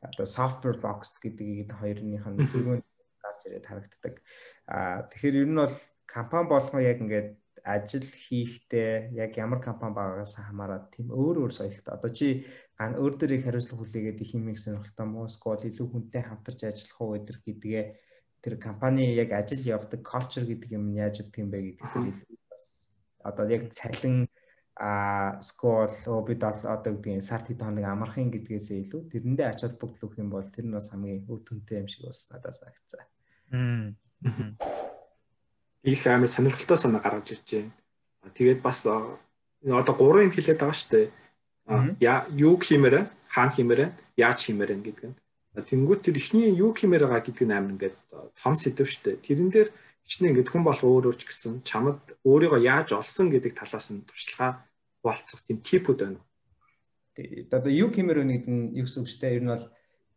одоо 0.00 0.26
software 0.26 0.78
focused 0.80 1.20
гэдгийг 1.22 1.70
хоёрынх 1.80 2.26
нь 2.26 2.48
зөвхөн 2.50 2.80
гарч 3.22 3.40
ирээд 3.46 3.66
харагддаг. 3.68 4.14
Аа 4.66 5.04
тэгэхээр 5.10 5.40
ер 5.44 5.48
нь 5.48 5.60
бол 5.60 5.76
компани 6.08 6.48
болгоо 6.48 6.80
яг 6.80 6.98
ингээд 7.04 7.28
ажил 7.64 8.06
хийхдээ 8.24 9.12
яг 9.12 9.36
ямар 9.36 9.60
компани 9.60 9.94
байгаагаас 9.94 10.34
хамаарат 10.40 10.90
тийм 10.96 11.12
өөр 11.12 11.36
өөр 11.44 11.52
соёлтой. 11.52 11.92
Одоо 11.92 12.10
чи 12.10 12.48
ган 12.78 12.96
өөр 12.96 13.14
дөрийг 13.20 13.44
хариуцлага 13.44 13.84
хүлээгээд 13.84 14.22
их 14.24 14.32
юм 14.34 14.48
их 14.48 14.58
сонирхолтой 14.60 15.06
мó 15.06 15.28
скол 15.28 15.60
илүү 15.60 15.86
хүнтэй 15.90 16.22
хамтарч 16.24 16.60
ажиллах 16.64 17.00
уу 17.00 17.20
гэдгээ 17.20 17.84
тэр 18.40 18.54
компани 18.56 19.12
яг 19.14 19.32
ажил 19.36 19.60
явдаг 19.60 20.00
culture 20.00 20.44
гэдэг 20.48 20.70
юм 20.72 20.96
яаж 20.96 21.20
өгдөг 21.20 21.40
юм 21.44 21.50
бэ 21.52 21.76
гэдэг 21.76 21.88
дээр 21.92 22.08
илүү 22.08 22.38
бас 22.48 22.62
одоо 23.20 23.44
яг 23.52 23.68
цалин 23.68 24.28
а 24.80 25.36
скол 25.42 25.92
бид 26.24 26.40
одоо 26.40 26.96
гэдгийг 26.96 27.20
сард 27.20 27.52
хэд 27.52 27.60
хоног 27.60 27.84
амархын 27.84 28.32
гэдгээсээ 28.32 28.88
илүү 28.88 29.12
тэрэндээ 29.12 29.52
ач 29.52 29.60
холбогдол 29.68 30.08
өгөх 30.08 30.16
юм 30.24 30.32
бол 30.32 30.48
тэр 30.48 30.64
нь 30.64 30.72
бас 30.72 30.88
хамгийн 30.88 31.28
өв 31.28 31.44
түнтэй 31.44 31.84
юм 31.84 31.88
шиг 31.92 32.08
бас 32.08 32.24
надад 32.32 32.56
санагцсан. 32.56 33.04
Их 35.84 36.00
амар 36.08 36.32
сонирхолтой 36.32 36.80
санаа 36.80 37.04
гаргаж 37.04 37.28
ирж 37.28 37.44
байна. 37.60 37.76
Тэгээд 38.32 38.64
бас 38.64 38.88
одоо 38.88 39.94
гурван 40.00 40.32
юм 40.32 40.32
хэлээд 40.32 40.64
байгаа 40.64 40.72
шүү 40.72 40.90
дээ. 40.96 41.12
Яа 42.00 42.24
юу 42.32 42.56
хиймээр 42.56 43.04
хаан 43.28 43.52
хиймээр 43.52 43.92
яаж 44.16 44.48
хиймээр 44.48 44.80
гэдэг 44.80 45.12
нь. 45.12 45.16
Тэнгүүт 45.60 46.08
тэр 46.08 46.16
ихний 46.16 46.56
юу 46.56 46.72
хиймээр 46.72 47.04
байгаа 47.04 47.20
гэдэг 47.20 47.44
нь 47.44 47.52
амар 47.52 47.76
ингээд 47.76 47.96
том 48.32 48.56
сэдв 48.56 48.88
шүү 48.88 49.02
дээ. 49.12 49.24
Тэрэн 49.28 49.52
дээр 49.52 49.68
хичнээн 50.08 50.40
ингээд 50.40 50.48
хүн 50.56 50.64
бол 50.64 50.80
өөр 50.80 51.12
өөрч 51.12 51.28
гэсэн 51.28 51.60
чамд 51.68 52.00
өөрийгөө 52.24 52.60
яаж 52.64 52.96
олсон 52.96 53.28
гэдэг 53.28 53.52
талаас 53.60 53.92
нь 53.92 54.08
туршлагаа 54.08 54.69
болцох 55.02 55.40
тийм 55.44 55.58
типүүд 55.60 55.98
байна. 56.00 56.20
Тэгээд 57.16 57.50
одоо 57.54 57.72
юу 57.72 57.88
хэмээр 57.90 58.22
өнөд 58.24 58.46
нь 58.48 58.72
юу 58.78 58.86
гэсэн 58.86 59.02
үг 59.02 59.10
шүү 59.10 59.20
дээ. 59.20 59.36
Ер 59.38 59.44
нь 59.44 59.52
бол 59.52 59.66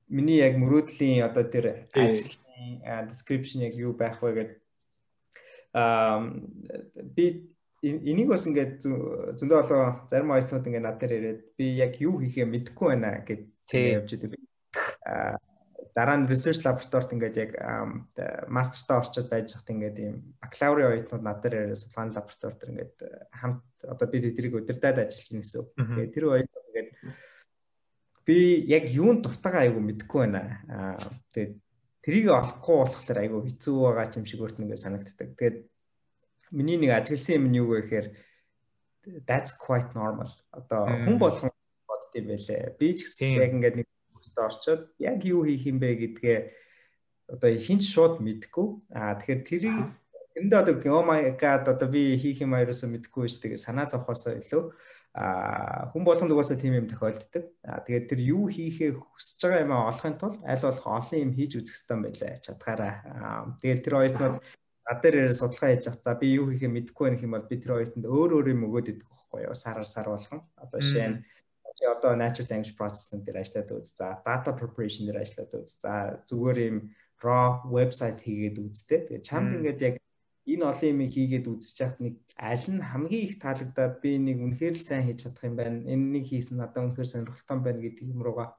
миний 0.09 0.39
яг 0.39 0.55
мөрөөдлийн 0.59 1.25
одоо 1.25 1.43
тэр 1.47 1.65
ажлын 1.93 3.09
description 3.09 3.65
яг 3.65 3.73
юу 3.75 3.93
байх 3.97 4.21
вэ 4.21 4.31
гэдэг 4.37 4.59
аа 5.73 6.21
би 7.15 7.49
энийг 7.81 8.29
бас 8.29 8.45
ингээд 8.47 8.83
зөндөө 9.39 9.57
болоо 9.59 9.83
зарим 10.07 10.31
оюутнууд 10.31 10.67
ингээд 10.67 10.85
над 10.85 10.97
дээр 11.01 11.13
ирээд 11.17 11.41
би 11.57 11.65
яг 11.81 11.97
юу 11.99 12.21
хийхээ 12.21 12.45
мэдэхгүй 12.45 12.87
байна 12.93 13.25
гэд 13.25 13.43
явж 13.73 14.09
идэв. 14.13 14.37
Аа 15.03 15.35
дараа 15.93 16.17
нь 16.17 16.29
research 16.29 16.65
laboratoryт 16.65 17.13
ингээд 17.13 17.37
яг 17.37 17.51
мастертаа 18.49 19.05
орчод 19.05 19.29
байж 19.29 19.53
хат 19.53 19.69
ингээд 19.69 19.97
ийм 20.01 20.15
бакалаврын 20.41 20.89
оюутнууд 20.89 21.23
над 21.23 21.39
дээр 21.45 21.69
яриас 21.69 21.85
фан 21.93 22.09
лабораторид 22.09 22.65
ингээд 22.65 22.95
хамт 23.29 23.61
одоо 23.85 24.07
би 24.09 24.17
тэдрийг 24.25 24.57
удирдаад 24.57 25.05
ажиллаж 25.05 25.29
байна 25.29 25.43
гэсэн 25.45 25.59
үг. 25.61 25.69
Тэгээ 25.77 26.13
тэр 26.13 26.25
оюутнууд 26.33 26.67
ингээд 26.73 26.89
би 28.25 28.37
яг 28.73 28.85
юунд 28.89 29.21
дуртайгаа 29.21 29.61
айгу 29.69 29.79
мэдэхгүй 29.85 30.19
байна. 30.25 30.41
Тэгээд 31.29 31.53
трийг 32.01 32.27
олохгүй 32.33 32.75
болохоор 32.81 33.19
айгу 33.21 33.45
хэцүү 33.45 33.75
байгаа 33.77 34.17
юм 34.17 34.25
шиг 34.25 34.41
өөрт 34.41 34.57
нь 34.57 34.65
ингээд 34.65 34.83
санагддаг. 34.83 35.29
Тэгээд 35.37 35.57
миний 36.57 36.77
нэг 36.81 36.91
ажигласан 36.97 37.37
юм 37.37 37.45
нь 37.53 37.57
юу 37.61 37.69
вэ 37.69 37.85
гэхээр 37.85 38.07
that's 39.29 39.53
quite 39.61 39.93
normal. 39.93 40.31
Одоо 40.49 40.89
хүн 40.89 41.21
болгон 41.21 41.51
бодд 41.85 42.13
юм 42.17 42.27
байлээ. 42.33 42.73
Би 42.81 42.97
ч 42.97 43.05
гэсэн 43.05 43.37
яг 43.37 43.51
ингээд 43.53 43.77
нэг 43.77 43.87
өстө 44.23 44.39
орчоод 44.47 44.81
яг 45.03 45.19
юу 45.27 45.43
хийх 45.43 45.67
юм 45.67 45.83
бэ 45.83 45.91
гэдгээ 45.99 46.39
одоо 47.35 47.51
хинч 47.51 47.83
шууд 47.91 48.23
мэдэхгүй. 48.23 48.67
Аа 48.95 49.19
тэгэхээр 49.19 49.41
тэрийг 49.43 49.77
эндээ 50.39 50.59
одоо 50.63 50.73
гэдэг 50.79 50.91
oh 50.95 51.03
my 51.03 51.35
god 51.35 51.67
одоо 51.67 51.87
би 51.91 52.15
хийх 52.15 52.41
юм 52.41 52.55
аяроосоо 52.55 52.87
мэдэхгүй 52.87 53.27
шүү 53.27 53.41
дээ 53.43 53.59
санаа 53.59 53.91
зовхосоо 53.91 54.39
илүү 54.39 54.63
а 55.13 55.93
хүн 55.93 56.03
болгонд 56.03 56.33
угаасаа 56.33 56.57
тийм 56.57 56.73
юм 56.73 56.89
тохиолддог. 56.89 57.45
А 57.61 57.85
тэгээд 57.85 58.09
тэр 58.09 58.19
юу 58.33 58.49
хийхээ 58.49 58.97
хүсэж 58.97 59.39
байгаа 59.45 59.61
юм 59.61 59.73
олохын 59.77 60.17
тулд 60.17 60.41
аль 60.41 60.65
болох 60.65 60.87
олон 60.89 61.19
юм 61.21 61.31
хийж 61.37 61.51
үзэх 61.61 61.77
хэрэгтэй 61.77 61.97
байлаа 62.01 62.33
чадгаараа. 62.41 62.93
Тэгээд 63.61 63.83
тэр 63.85 63.93
хоёртод 63.93 64.35
над 64.89 64.99
дээр 65.05 65.15
ярээ 65.21 65.37
судалгаа 65.37 65.69
хийж 65.69 65.85
авах. 65.85 66.01
За 66.01 66.17
би 66.17 66.27
юу 66.33 66.49
хийхээ 66.49 66.71
мэдэхгүй 66.73 67.05
байх 67.13 67.21
юм 67.21 67.33
бол 67.37 67.45
би 67.45 67.55
тэр 67.61 67.71
хоёртод 67.77 68.05
өөр 68.09 68.31
өөр 68.41 68.47
юм 68.57 68.65
өгөөд 68.73 68.89
идэх 68.89 69.05
байхгүй 69.05 69.39
юу? 69.45 69.53
Сараар 69.53 69.85
сар 69.85 70.07
болгон. 70.09 70.41
Одоо 70.57 70.79
жишээ 70.81 71.07
нь 71.13 71.17
чи 71.83 71.87
одоо 71.89 72.15
natural 72.15 72.47
language 72.47 72.75
processing 72.79 73.23
дээр 73.25 73.43
ажиллаад 73.43 73.71
үз. 73.75 73.91
За 73.99 74.23
data 74.23 74.55
preparation 74.55 75.03
дээр 75.05 75.19
ажиллаад 75.19 75.51
үз. 75.59 75.75
За 75.83 76.23
зүгээр 76.29 76.57
юм 76.71 76.77
raw 77.19 77.59
website 77.67 78.23
хийгээд 78.23 78.57
үзтээ. 78.63 78.99
Тэгээд 79.11 79.27
чамд 79.27 79.51
ингээд 79.59 79.79
яг 79.83 79.95
энэ 80.47 80.63
олон 80.63 80.89
юм 80.95 81.01
хийгээд 81.11 81.45
үзэж 81.51 81.75
чад 81.75 81.95
нэг 81.99 82.23
аль 82.39 82.67
нь 82.71 82.79
хамгийн 82.79 83.23
их 83.27 83.35
таалагдаад 83.43 83.99
би 83.99 84.15
нэг 84.15 84.37
үнэхээр 84.39 84.75
л 84.79 84.87
сайн 84.87 85.03
хийж 85.07 85.27
чадах 85.27 85.43
юм 85.43 85.55
байна. 85.59 85.83
Энэ 85.83 86.05
нэг 86.15 86.23
хийсэн 86.31 86.57
надад 86.59 86.87
үнэхээр 86.87 87.11
сонирхолтой 87.11 87.59
байна 87.59 87.83
гэдэг 87.83 88.05
юм 88.07 88.23
руугаа 88.23 88.55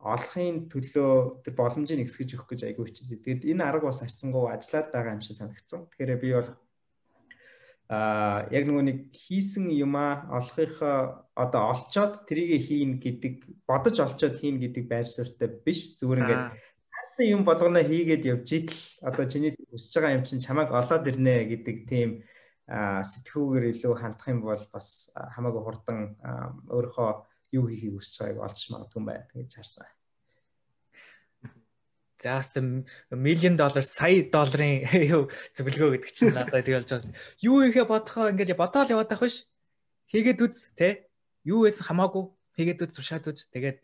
олохын 0.00 0.68
төлөө 0.72 1.44
тэр 1.44 1.54
боломжийг 1.56 2.00
нэгсгэж 2.00 2.28
өгөх 2.36 2.48
гэж 2.56 2.60
айгүй 2.72 2.88
хичээе. 2.88 3.20
Тэгэд 3.20 3.42
энэ 3.52 3.64
арга 3.68 3.92
бас 3.92 4.00
арцсангуу 4.00 4.48
ажиллаад 4.48 4.88
байгаа 4.92 5.16
юм 5.16 5.24
шиг 5.24 5.36
санагдсан. 5.36 5.88
Тэгэхээр 5.92 6.20
би 6.24 6.28
бол 6.32 6.48
яг 7.90 8.64
нөгөө 8.70 8.84
нэг 8.86 8.98
хийсэн 9.10 9.66
юмаа 9.74 10.30
олохынхоо 10.30 11.26
одоо 11.34 11.62
олцоод 11.74 12.22
трийг 12.22 12.62
хийн 12.62 13.02
гэдэг 13.02 13.66
бодож 13.66 13.98
олцоод 13.98 14.38
хийн 14.38 14.62
гэдэг 14.62 14.86
байр 14.86 15.10
суурьтай 15.10 15.50
биш. 15.50 15.98
Зүгээр 15.98 16.22
ингээд 16.22 16.44
харсан 16.94 17.26
юм 17.26 17.42
болгоно 17.42 17.82
хийгээд 17.82 18.30
явж 18.30 18.46
идэл 18.46 18.82
одоо 19.02 19.24
чиний 19.26 19.58
хүсэж 19.58 19.92
байгаа 19.98 20.16
юм 20.22 20.22
чинь 20.22 20.38
чамайг 20.38 20.70
олоод 20.70 21.02
ирнэ 21.10 21.50
гэдэг 21.50 21.76
тийм 21.90 22.10
сэтгүүгээр 22.70 23.74
илүү 23.74 23.94
хандах 23.98 24.28
юм 24.30 24.46
бол 24.46 24.64
бас 24.70 25.10
хамаагүй 25.10 25.62
хурдан 25.66 26.14
өөрийнхөө 26.70 27.10
юу 27.58 27.64
хийхийг 27.66 27.98
хүсэж 27.98 28.14
байгааг 28.22 28.46
олж 28.46 28.60
магадгүй 28.70 29.02
байна 29.02 29.26
гэж 29.34 29.50
харсан. 29.58 29.90
За 32.20 32.44
хэвээ 32.44 32.84
миллион 33.16 33.56
доллар 33.56 33.84
сая 33.84 34.28
долларын 34.28 34.84
юу 35.16 35.32
зөвлөгөө 35.56 35.90
гэдэг 35.96 36.12
чинь 36.12 36.36
надад 36.36 36.64
тэг 36.68 36.76
болж 36.76 36.90
байгаа. 36.92 37.16
Юу 37.40 37.58
ихэ 37.64 37.88
бодохоо 37.88 38.28
ингээд 38.30 38.60
бодоол 38.60 38.92
яваад 38.92 39.08
байх 39.08 39.24
биш. 39.24 39.48
Хийгээд 40.12 40.44
үз 40.44 40.68
те. 40.76 41.08
Юу 41.48 41.64
байсан 41.64 41.88
хамаагүй 41.88 42.28
хийгээд 42.60 42.84
үз 42.84 42.92
туршаад 42.92 43.24
үз. 43.32 43.48
Тэгээд 43.48 43.80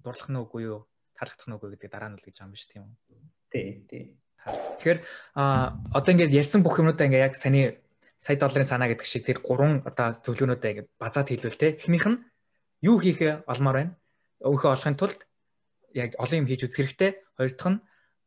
дурлах 0.00 0.32
нь 0.32 0.40
үгүй 0.40 0.64
юу? 0.72 0.88
таалагдах 1.22 1.46
нь 1.46 1.54
үгүй 1.54 1.70
гэдэг 1.78 1.90
дараа 1.90 2.10
нь 2.10 2.18
л 2.18 2.26
гэж 2.26 2.36
юм 2.42 2.50
биш 2.50 2.66
тийм 2.66 2.82
үү? 2.82 2.94
Тий, 3.54 3.66
тий. 3.86 4.04
Тэгэхээр 4.42 4.98
а 5.38 5.78
одоо 5.94 6.10
ингээд 6.10 6.34
ярьсан 6.34 6.66
бүх 6.66 6.82
юмудаа 6.82 7.06
ингээд 7.06 7.26
яг 7.30 7.34
саний 7.38 7.78
сая 8.18 8.36
долларын 8.36 8.66
санаа 8.66 8.90
гэдэг 8.90 9.06
шиг 9.06 9.22
тэр 9.22 9.38
гурван 9.38 9.86
одоо 9.86 10.10
зөвлөгөөнүүдээ 10.18 10.70
ингээд 10.74 10.90
базаад 10.98 11.30
хэлвэл 11.30 11.60
те. 11.62 11.78
Эхнийх 11.78 12.06
нь 12.10 12.18
юу 12.82 12.98
хийхээ 12.98 13.46
олмоор 13.46 13.76
байна. 13.78 13.94
Өнгөө 14.42 14.70
олохын 14.74 14.98
тулд 14.98 15.22
яг 15.94 16.16
олон 16.18 16.44
юм 16.44 16.48
хийж 16.48 16.66
үзэх 16.66 16.92
хэрэгтэй. 16.92 17.10
Хоёр 17.36 17.52
дахь 17.52 17.70
нь 17.72 17.80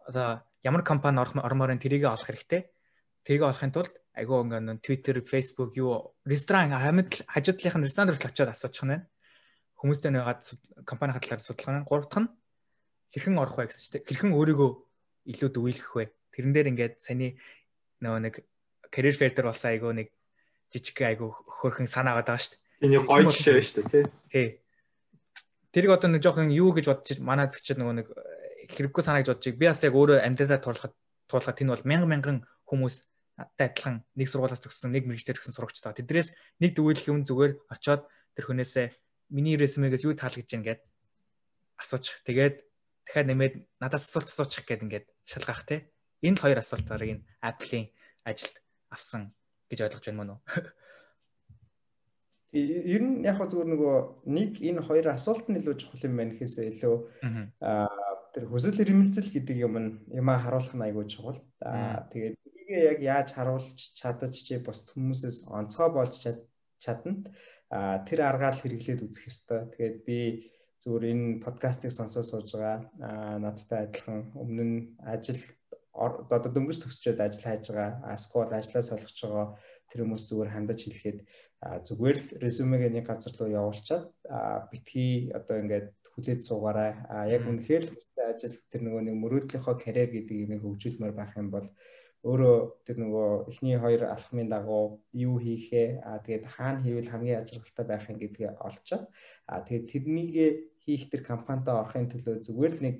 одоо 0.05 0.27
ямар 0.63 0.83
компани 0.83 1.19
ормоор 1.19 1.71
тэрийг 1.77 2.05
олох 2.05 2.25
хэрэгтэй. 2.25 2.69
Тэрийг 3.25 3.43
олохын 3.43 3.73
тулд 3.73 3.93
айгүй 4.15 4.37
ингээд 4.45 4.81
Twitter, 4.85 5.15
Facebook 5.25 5.75
юу 5.75 6.15
ресторан 6.25 6.71
хамт 6.71 7.25
хажуудлынх 7.27 7.77
нь 7.77 7.85
ресторан 7.85 8.09
руу 8.13 8.21
очиод 8.21 8.49
асуучих 8.49 8.85
нь 8.85 8.91
байна. 8.95 9.07
Хүмүүстэй 9.81 10.11
нэгээд 10.13 10.41
компани 10.85 11.13
хатлаар 11.13 11.41
судалгаа. 11.41 11.83
Гурав 11.83 12.07
дахь 12.07 12.23
нь 12.23 12.29
хэрхэн 13.11 13.37
орох 13.37 13.57
вэ 13.59 13.67
гэсэн 13.67 13.83
чинь 13.91 14.05
хэрхэн 14.07 14.31
өөрийгөө 14.33 14.69
илүү 15.31 15.49
дүүлгэх 15.51 15.91
вэ? 15.95 16.05
Тэрэн 16.31 16.53
дээр 16.53 16.71
ингээд 16.71 16.95
саний 17.03 17.39
нөгөө 18.01 18.21
нэг 18.23 18.35
career 18.93 19.15
fair 19.15 19.31
дээр 19.33 19.49
болсон 19.51 19.69
айгу 19.71 19.91
нэг 19.91 20.09
жижиг 20.71 20.99
айгу 21.01 21.35
хөрхэн 21.59 21.87
санаа 21.87 22.19
байгаа 22.19 22.39
шүү 22.39 22.55
дээ. 22.55 22.87
Эний 22.87 23.01
гоё 23.03 23.27
жишээ 23.31 23.61
шүү 23.61 23.75
дээ 23.75 23.91
тий. 23.91 24.03
Тий. 24.31 24.47
Тэрийг 25.75 25.91
одоо 25.91 26.07
нэг 26.07 26.23
жоохон 26.23 26.55
юу 26.55 26.71
гэж 26.71 26.87
бодчих 26.87 27.19
манай 27.19 27.51
зэгчид 27.51 27.83
нөгөө 27.83 27.95
нэг 27.99 28.07
хэрэггүй 28.71 29.03
санаа 29.03 29.19
гэж 29.19 29.35
бодчих. 29.35 29.59
Би 29.59 29.67
бас 29.67 29.83
яг 29.83 29.91
өөрөө 29.91 30.23
амьдралаа 30.23 30.63
туулахад 30.63 30.95
туулахад 31.27 31.59
энэ 31.59 31.73
бол 31.75 31.83
мянган 31.83 32.09
мянган 32.15 32.37
хүмүүс 32.63 33.03
адилхан 33.35 34.07
нэг 34.15 34.27
сургуулиас 34.31 34.63
төгссөн, 34.63 34.95
нэг 34.95 35.03
мэрэгчлэр 35.03 35.35
төгссөн 35.35 35.55
сурагч 35.59 35.83
таа. 35.83 35.91
Тэдрээс 35.91 36.31
нэг 36.63 36.79
дүүлэх 36.79 37.11
юм 37.11 37.27
зүгээр 37.27 37.67
очоод 37.67 38.07
тэр 38.07 38.45
хүнээсээ 38.47 38.87
миний 39.35 39.59
резюмегээс 39.59 40.07
юу 40.07 40.15
таалагдж 40.15 40.47
байна 40.47 40.67
гэд 40.71 40.81
асуучих. 41.83 42.23
Тэгээд 42.23 42.55
дахиад 43.03 43.27
нэмээд 43.27 43.53
надаас 43.83 44.07
асуулт 44.07 44.31
асуучих 44.31 44.63
гээд 44.63 44.87
ингээд 44.87 45.05
шалгах 45.27 45.67
те. 45.67 45.91
Энэ 46.23 46.39
хоёр 46.39 46.63
асуултаар 46.63 47.03
энэ 47.03 47.27
Apple-ийн 47.43 47.91
ажилд 48.23 48.55
авсан 48.87 49.35
гэж 49.67 49.91
ойлгож 49.91 50.05
байна 50.07 50.19
мөн 50.23 50.31
үү? 50.39 50.39
Ер 52.55 53.01
нь 53.03 53.27
яг 53.27 53.43
зүгээр 53.43 53.67
нөгөө 53.67 53.95
нэг 54.31 54.51
энэ 54.63 54.81
хоёр 54.87 55.11
асуулт 55.11 55.51
нь 55.51 55.59
илүү 55.59 55.75
чухал 55.75 56.07
юм 56.07 56.15
байна 56.15 56.31
гэхээсээ 56.31 56.71
илүү 56.71 56.95
аа 57.59 57.91
тэр 58.31 58.47
хүсэл 58.47 58.79
эрмэлзэл 58.79 59.27
гэдэг 59.27 59.57
юм 59.59 59.75
нь 59.75 59.89
юмаа 60.15 60.39
харуулах 60.39 60.75
нь 60.75 60.85
айгүй 60.87 61.05
чухал. 61.11 61.39
Аа 61.59 62.07
тэгээд 62.11 62.35
энийг 62.39 62.69
яг 62.95 62.99
яаж 63.03 63.27
харуулж 63.35 63.79
чадаж 63.99 64.31
чи 64.31 64.55
бус 64.63 64.87
хүмүүсээс 64.87 65.51
онцгой 65.51 65.89
болж 65.91 66.15
чадна. 66.79 67.27
Аа 67.67 68.03
тэр 68.07 68.23
аргаар 68.23 68.55
хэрэглээд 68.55 69.03
үзэх 69.03 69.27
ёстой. 69.27 69.67
Тэгээд 69.75 69.97
би 70.07 70.19
зүгээр 70.79 71.05
энэ 71.11 71.27
подкастыг 71.43 71.91
сонсоод 71.91 72.23
сууж 72.23 72.55
байгаа 72.55 73.39
надтай 73.43 73.89
адилхан 73.89 74.31
өмнө 74.31 74.63
нь 74.63 74.79
ажил 75.03 75.39
одоо 75.95 76.51
дөнгөж 76.51 76.77
төгсчөөд 76.83 77.19
ажил 77.23 77.47
хайж 77.47 77.63
байгаа 77.71 78.17
скол 78.19 78.51
ажлаа 78.51 78.83
солих 78.83 79.11
байгаа 79.15 79.47
тэр 79.89 79.99
хүмүүс 80.03 80.23
зүгээр 80.27 80.53
хандаж 80.53 80.79
хэлэхэд 80.83 81.19
зүгээр 81.87 82.17
л 82.19 82.27
резюмег 82.43 82.81
нэг 82.91 83.05
газар 83.07 83.33
руу 83.39 83.49
явуулчаад 83.49 84.05
битгий 84.71 85.31
одоо 85.31 85.55
ингээд 85.61 85.87
хүлээж 86.15 86.41
суугаарай. 86.47 86.91
Яг 87.31 87.43
үнэхээр 87.47 87.83
л 87.87 87.95
ажил 88.31 88.55
тэр 88.71 88.81
нөгөө 88.87 89.01
нэг 89.03 89.15
мөрөөдлийнхөө 89.19 89.75
карьер 89.83 90.09
гэдэг 90.15 90.37
юмыг 90.47 90.61
хөгжүүлмээр 90.63 91.15
байх 91.15 91.35
юм 91.35 91.51
бол 91.51 91.67
өөрөө 92.25 92.57
тэр 92.87 92.97
нөгөө 93.03 93.29
эхний 93.51 93.77
хоёр 93.77 94.01
алхмын 94.09 94.49
дагуу 94.49 95.03
юу 95.13 95.37
хийхээ 95.37 96.01
а 96.01 96.17
тэгээд 96.25 96.45
хаана 96.49 96.81
хийвэл 96.81 97.11
хамгийн 97.11 97.41
ажиглалтай 97.43 97.85
байх 97.85 98.09
юм 98.09 98.17
гэдгээ 98.17 98.51
олцоод 98.65 99.03
а 99.45 99.61
тэгээд 99.61 99.89
тэрнийг 99.91 100.33
хийх 100.81 101.03
тэр 101.13 101.21
компанитай 101.21 101.75
орохын 101.77 102.09
төлөө 102.09 102.41
зүгээр 102.41 102.73
л 102.73 102.81
нэг 102.81 102.97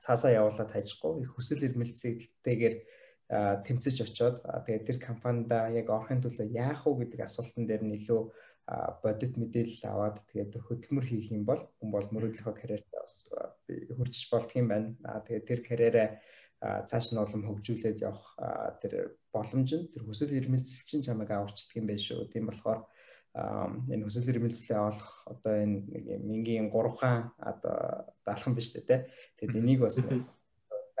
цаасаа 0.00 0.32
явуулаад 0.32 0.70
хайчихгүй 0.72 1.22
их 1.22 1.30
хүсэл 1.34 1.66
эрмэлзэлтэйгээр 1.68 2.76
тэмцэж 3.66 3.96
очоод 4.04 4.36
тэгээд 4.44 4.86
тэр 4.86 4.98
компанида 5.00 5.72
яг 5.72 5.88
орохын 5.88 6.20
төлөө 6.20 6.52
яах 6.52 6.84
вэ 6.84 7.08
гэдэг 7.08 7.20
асуултан 7.24 7.64
дээр 7.64 7.82
нь 7.84 7.96
илүү 7.96 8.20
бодит 9.02 9.34
мэдээлэл 9.40 9.88
аваад 9.88 10.16
тэгээд 10.30 10.52
хөдөлмөр 10.60 11.06
хийх 11.08 11.32
юм 11.32 11.44
бол 11.48 11.62
хүн 11.80 11.90
бол 11.90 12.06
мөрөдлөхөө 12.14 12.54
карьертаа 12.54 13.00
бас 13.02 13.16
хурцж 13.66 14.30
болдго 14.30 14.54
юм 14.60 14.68
байна. 14.68 14.94
Тэгээд 15.26 15.48
тэр 15.48 15.60
карьераа 15.66 16.08
цааш 16.86 17.10
нь 17.10 17.18
улам 17.18 17.42
хөгжүүлээд 17.42 17.98
явах 18.06 18.38
тэр 18.78 19.18
боломж 19.34 19.70
нь 19.74 19.90
тэр 19.90 20.06
хүсэл 20.06 20.30
эрмэлзэл 20.38 20.86
чинь 20.86 21.02
чамайг 21.02 21.30
аварчдаг 21.34 21.74
юм 21.74 21.90
байна 21.90 22.04
шүү. 22.06 22.30
Тийм 22.30 22.46
болохоор 22.46 22.86
энэ 23.32 24.04
хүсэл 24.04 24.28
эрмэлзлээ 24.28 24.80
олох 24.80 25.24
одоо 25.24 25.54
энэ 25.56 25.88
нэг 25.88 26.04
мингийн 26.20 26.68
3 26.68 27.00
хаан 27.00 27.32
одоо 27.40 28.04
даалхан 28.28 28.52
биш 28.52 28.76
үү 28.76 28.84
те. 28.84 29.08
Тэгэд 29.40 29.56
энийг 29.56 29.80
бас 29.80 29.96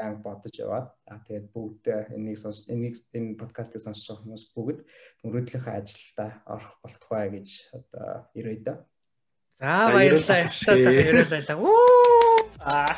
банк 0.02 0.24
бодож 0.24 0.54
яваад 0.56 0.88
аа 1.06 1.20
тэгээд 1.28 1.46
бүгд 1.52 1.84
энийг 2.16 2.40
сонс 2.40 2.64
энийг 2.72 2.96
энэ 3.12 3.36
подкастыг 3.36 3.84
сонсож 3.84 4.08
байгаа 4.08 4.24
хүмүүс 4.24 4.44
бүгд 4.56 4.78
мөрөөдлийнхөө 5.22 5.74
ажилдаа 5.76 6.30
орох 6.48 6.74
болтугай 6.80 7.28
гэж 7.36 7.48
одоо 7.76 8.26
ирээ 8.32 8.64
да. 8.64 8.74
За 9.60 9.92
баярлалаа. 9.92 10.48
Сайн 10.48 10.88
яриулаа. 10.88 11.56
Уу. 11.60 12.48
Аа 12.64 12.88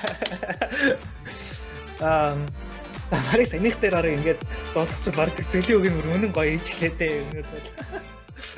За 3.10 3.18
барыг 3.30 3.46
санийх 3.46 3.76
дээр 3.82 4.00
арга 4.00 4.16
ингээд 4.16 4.40
дуусгачих 4.72 5.14
баг 5.18 5.30
төсөлийн 5.36 5.76
үг 5.76 5.84
юм 5.92 5.98
үнэн 6.08 6.32
гоё 6.32 6.56
ижлээ 6.56 6.92
дээ. 6.96 7.20
Өнөөдөр. 7.20 7.64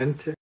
Энд 0.06 0.35